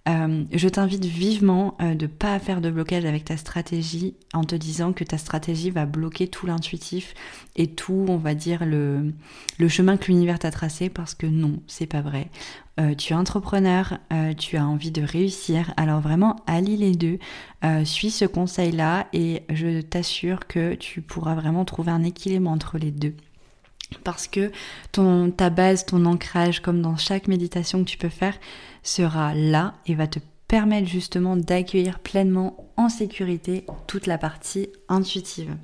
Euh, 0.10 0.44
je 0.52 0.68
t'invite 0.68 1.06
vivement 1.06 1.78
de 1.80 2.02
de 2.02 2.08
pas 2.08 2.40
faire 2.40 2.62
de 2.62 2.72
blocage 2.72 3.06
avec 3.06 3.26
ta 3.26 3.38
stratégie 3.38 4.16
en 4.34 4.44
te 4.44 4.56
disant 4.56 4.92
que 4.92 5.04
ta 5.04 5.20
stratégie 5.20 5.70
va 5.70 5.86
bloquer 5.86 6.28
tout 6.28 6.48
l'intuitif 6.48 7.14
et 7.56 7.68
tout, 7.68 8.06
on 8.08 8.18
va 8.18 8.34
dire, 8.34 8.66
le, 8.66 9.14
chemin 9.68 9.98
que 9.98 10.08
l'univers 10.08 10.40
t'a 10.40 10.50
tracé 10.52 10.90
parce 10.90 11.14
que 11.14 11.28
non, 11.28 11.62
c'est 11.68 11.86
pas 11.86 12.02
vrai. 12.02 12.30
Euh, 12.80 12.96
tu 12.96 13.14
es 13.14 13.16
entrepreneur, 13.16 14.00
euh, 14.12 14.34
tu 14.34 14.58
as 14.58 14.66
envie 14.66 14.92
de 14.92 15.04
réussir, 15.04 15.74
alors 15.78 16.00
vraiment 16.00 16.38
allie 16.48 16.78
les 16.78 16.96
deux, 16.96 17.20
euh, 17.64 17.86
suis 17.86 18.10
ce 18.10 18.26
conseil-là 18.26 19.08
et 19.14 19.44
je 19.50 19.82
t'assure 19.82 20.48
que 20.48 20.74
tu 20.74 21.02
pourras 21.02 21.36
vraiment 21.36 21.66
trouver 21.66 21.92
un 21.92 22.04
équilibre 22.04 22.50
entre 22.50 22.78
les 22.78 22.92
deux. 22.92 23.16
Parce 24.04 24.28
que 24.28 24.52
ta 25.38 25.50
base, 25.50 25.86
ton 25.86 26.06
ancrage, 26.06 26.62
comme 26.62 26.82
dans 26.82 26.98
chaque 26.98 27.28
méditation 27.28 27.84
que 27.84 27.90
tu 27.90 27.98
peux 27.98 28.10
faire, 28.10 28.38
sera 28.84 29.34
là 29.36 29.76
et 29.86 29.96
va 29.96 30.08
te 30.08 30.20
permettre 30.48 30.88
justement 30.88 31.38
d'accueillir 31.38 32.00
pleinement 32.00 32.72
en 32.78 32.90
sécurité 32.90 33.66
toute 33.88 34.08
la 34.08 34.18
partie 34.18 34.70
intuitive. 34.90 35.56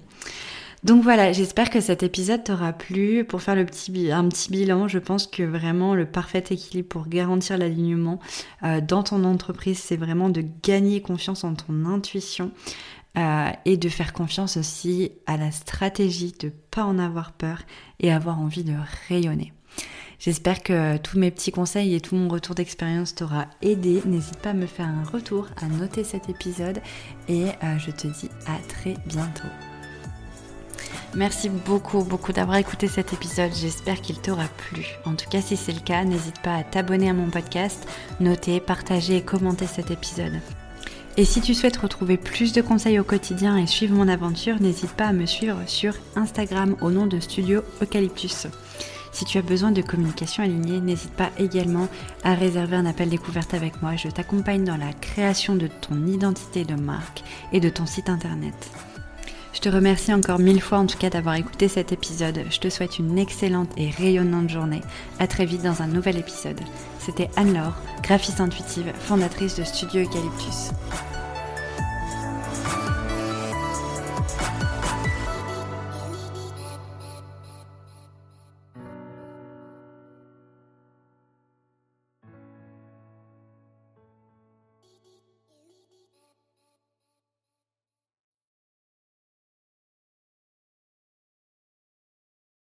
Donc 0.83 1.03
voilà, 1.03 1.33
j'espère 1.33 1.69
que 1.69 1.81
cet 1.81 2.03
épisode 2.03 2.43
t'aura 2.43 2.71
plu. 2.71 3.25
Pour 3.25 3.41
faire 3.41 3.55
le 3.55 3.65
petit, 3.65 4.11
un 4.11 4.29
petit 4.29 4.51
bilan, 4.51 4.87
je 4.87 4.99
pense 4.99 5.25
que 5.25 5.43
vraiment 5.43 5.95
le 5.95 6.05
parfait 6.05 6.43
équilibre 6.51 6.87
pour 6.87 7.07
garantir 7.07 7.57
l'alignement 7.57 8.19
euh, 8.63 8.79
dans 8.79 9.03
ton 9.03 9.23
entreprise, 9.23 9.79
c'est 9.79 9.97
vraiment 9.97 10.29
de 10.29 10.43
gagner 10.63 11.01
confiance 11.01 11.43
en 11.43 11.55
ton 11.55 11.85
intuition. 11.85 12.51
Euh, 13.17 13.49
et 13.65 13.77
de 13.77 13.89
faire 13.89 14.13
confiance 14.13 14.57
aussi 14.57 15.11
à 15.25 15.37
la 15.37 15.51
stratégie, 15.51 16.33
de 16.39 16.49
pas 16.69 16.83
en 16.83 16.99
avoir 16.99 17.31
peur 17.31 17.63
et 17.99 18.11
avoir 18.11 18.39
envie 18.39 18.63
de 18.63 18.75
rayonner. 19.07 19.53
J'espère 20.19 20.61
que 20.61 20.97
tous 20.97 21.17
mes 21.17 21.31
petits 21.31 21.51
conseils 21.51 21.95
et 21.95 22.01
tout 22.01 22.15
mon 22.15 22.27
retour 22.27 22.53
d'expérience 22.53 23.15
t'aura 23.15 23.47
aidé. 23.61 24.01
N'hésite 24.05 24.37
pas 24.37 24.51
à 24.51 24.53
me 24.53 24.67
faire 24.67 24.87
un 24.87 25.03
retour, 25.03 25.47
à 25.61 25.67
noter 25.67 26.03
cet 26.03 26.29
épisode 26.29 26.79
et 27.27 27.45
euh, 27.63 27.77
je 27.79 27.91
te 27.91 28.07
dis 28.07 28.29
à 28.45 28.57
très 28.67 28.95
bientôt. 29.07 29.47
Merci 31.15 31.49
beaucoup, 31.49 32.03
beaucoup 32.03 32.33
d'avoir 32.33 32.57
écouté 32.57 32.87
cet 32.87 33.13
épisode. 33.13 33.51
J'espère 33.55 34.01
qu'il 34.01 34.19
t'aura 34.19 34.47
plu. 34.57 34.85
En 35.05 35.15
tout 35.15 35.29
cas, 35.29 35.41
si 35.41 35.57
c'est 35.57 35.71
le 35.71 35.79
cas, 35.79 36.03
n'hésite 36.03 36.39
pas 36.41 36.55
à 36.55 36.63
t'abonner 36.63 37.09
à 37.09 37.13
mon 37.13 37.29
podcast, 37.29 37.87
noter, 38.19 38.59
partager 38.59 39.17
et 39.17 39.21
commenter 39.23 39.65
cet 39.65 39.89
épisode. 39.89 40.39
Et 41.19 41.25
si 41.25 41.41
tu 41.41 41.55
souhaites 41.55 41.77
retrouver 41.77 42.15
plus 42.15 42.53
de 42.53 42.61
conseils 42.61 42.99
au 42.99 43.03
quotidien 43.03 43.57
et 43.57 43.65
suivre 43.65 43.95
mon 43.95 44.07
aventure, 44.07 44.61
n'hésite 44.61 44.91
pas 44.91 45.07
à 45.07 45.13
me 45.13 45.25
suivre 45.25 45.57
sur 45.65 45.95
Instagram 46.15 46.75
au 46.79 46.91
nom 46.91 47.07
de 47.07 47.19
Studio 47.19 47.63
Eucalyptus. 47.81 48.45
Si 49.11 49.25
tu 49.25 49.39
as 49.39 49.41
besoin 49.41 49.71
de 49.71 49.81
communication 49.81 50.43
alignée, 50.43 50.79
n'hésite 50.79 51.13
pas 51.13 51.31
également 51.39 51.87
à 52.23 52.35
réserver 52.35 52.75
un 52.75 52.85
appel 52.85 53.09
découverte 53.09 53.55
avec 53.55 53.81
moi. 53.81 53.95
Je 53.95 54.09
t'accompagne 54.09 54.63
dans 54.63 54.77
la 54.77 54.93
création 54.93 55.55
de 55.55 55.65
ton 55.65 56.05
identité 56.05 56.65
de 56.65 56.75
marque 56.75 57.23
et 57.51 57.59
de 57.59 57.69
ton 57.69 57.87
site 57.87 58.09
internet. 58.09 58.69
Je 59.53 59.59
te 59.59 59.69
remercie 59.69 60.13
encore 60.13 60.37
mille 60.37 60.61
fois 60.61 60.77
en 60.77 60.85
tout 60.85 60.99
cas 60.99 61.09
d'avoir 61.09 61.33
écouté 61.33 61.67
cet 61.67 61.91
épisode. 61.91 62.43
Je 62.51 62.59
te 62.59 62.69
souhaite 62.69 62.99
une 62.99 63.17
excellente 63.17 63.71
et 63.75 63.89
rayonnante 63.89 64.51
journée. 64.51 64.83
À 65.17 65.25
très 65.25 65.45
vite 65.47 65.63
dans 65.63 65.81
un 65.81 65.87
nouvel 65.87 66.17
épisode. 66.17 66.61
C'était 66.99 67.31
Anne-Laure, 67.37 67.73
graphiste 68.03 68.39
intuitive, 68.39 68.93
fondatrice 68.99 69.55
de 69.55 69.63
Studio 69.63 70.03
Eucalyptus. 70.03 70.69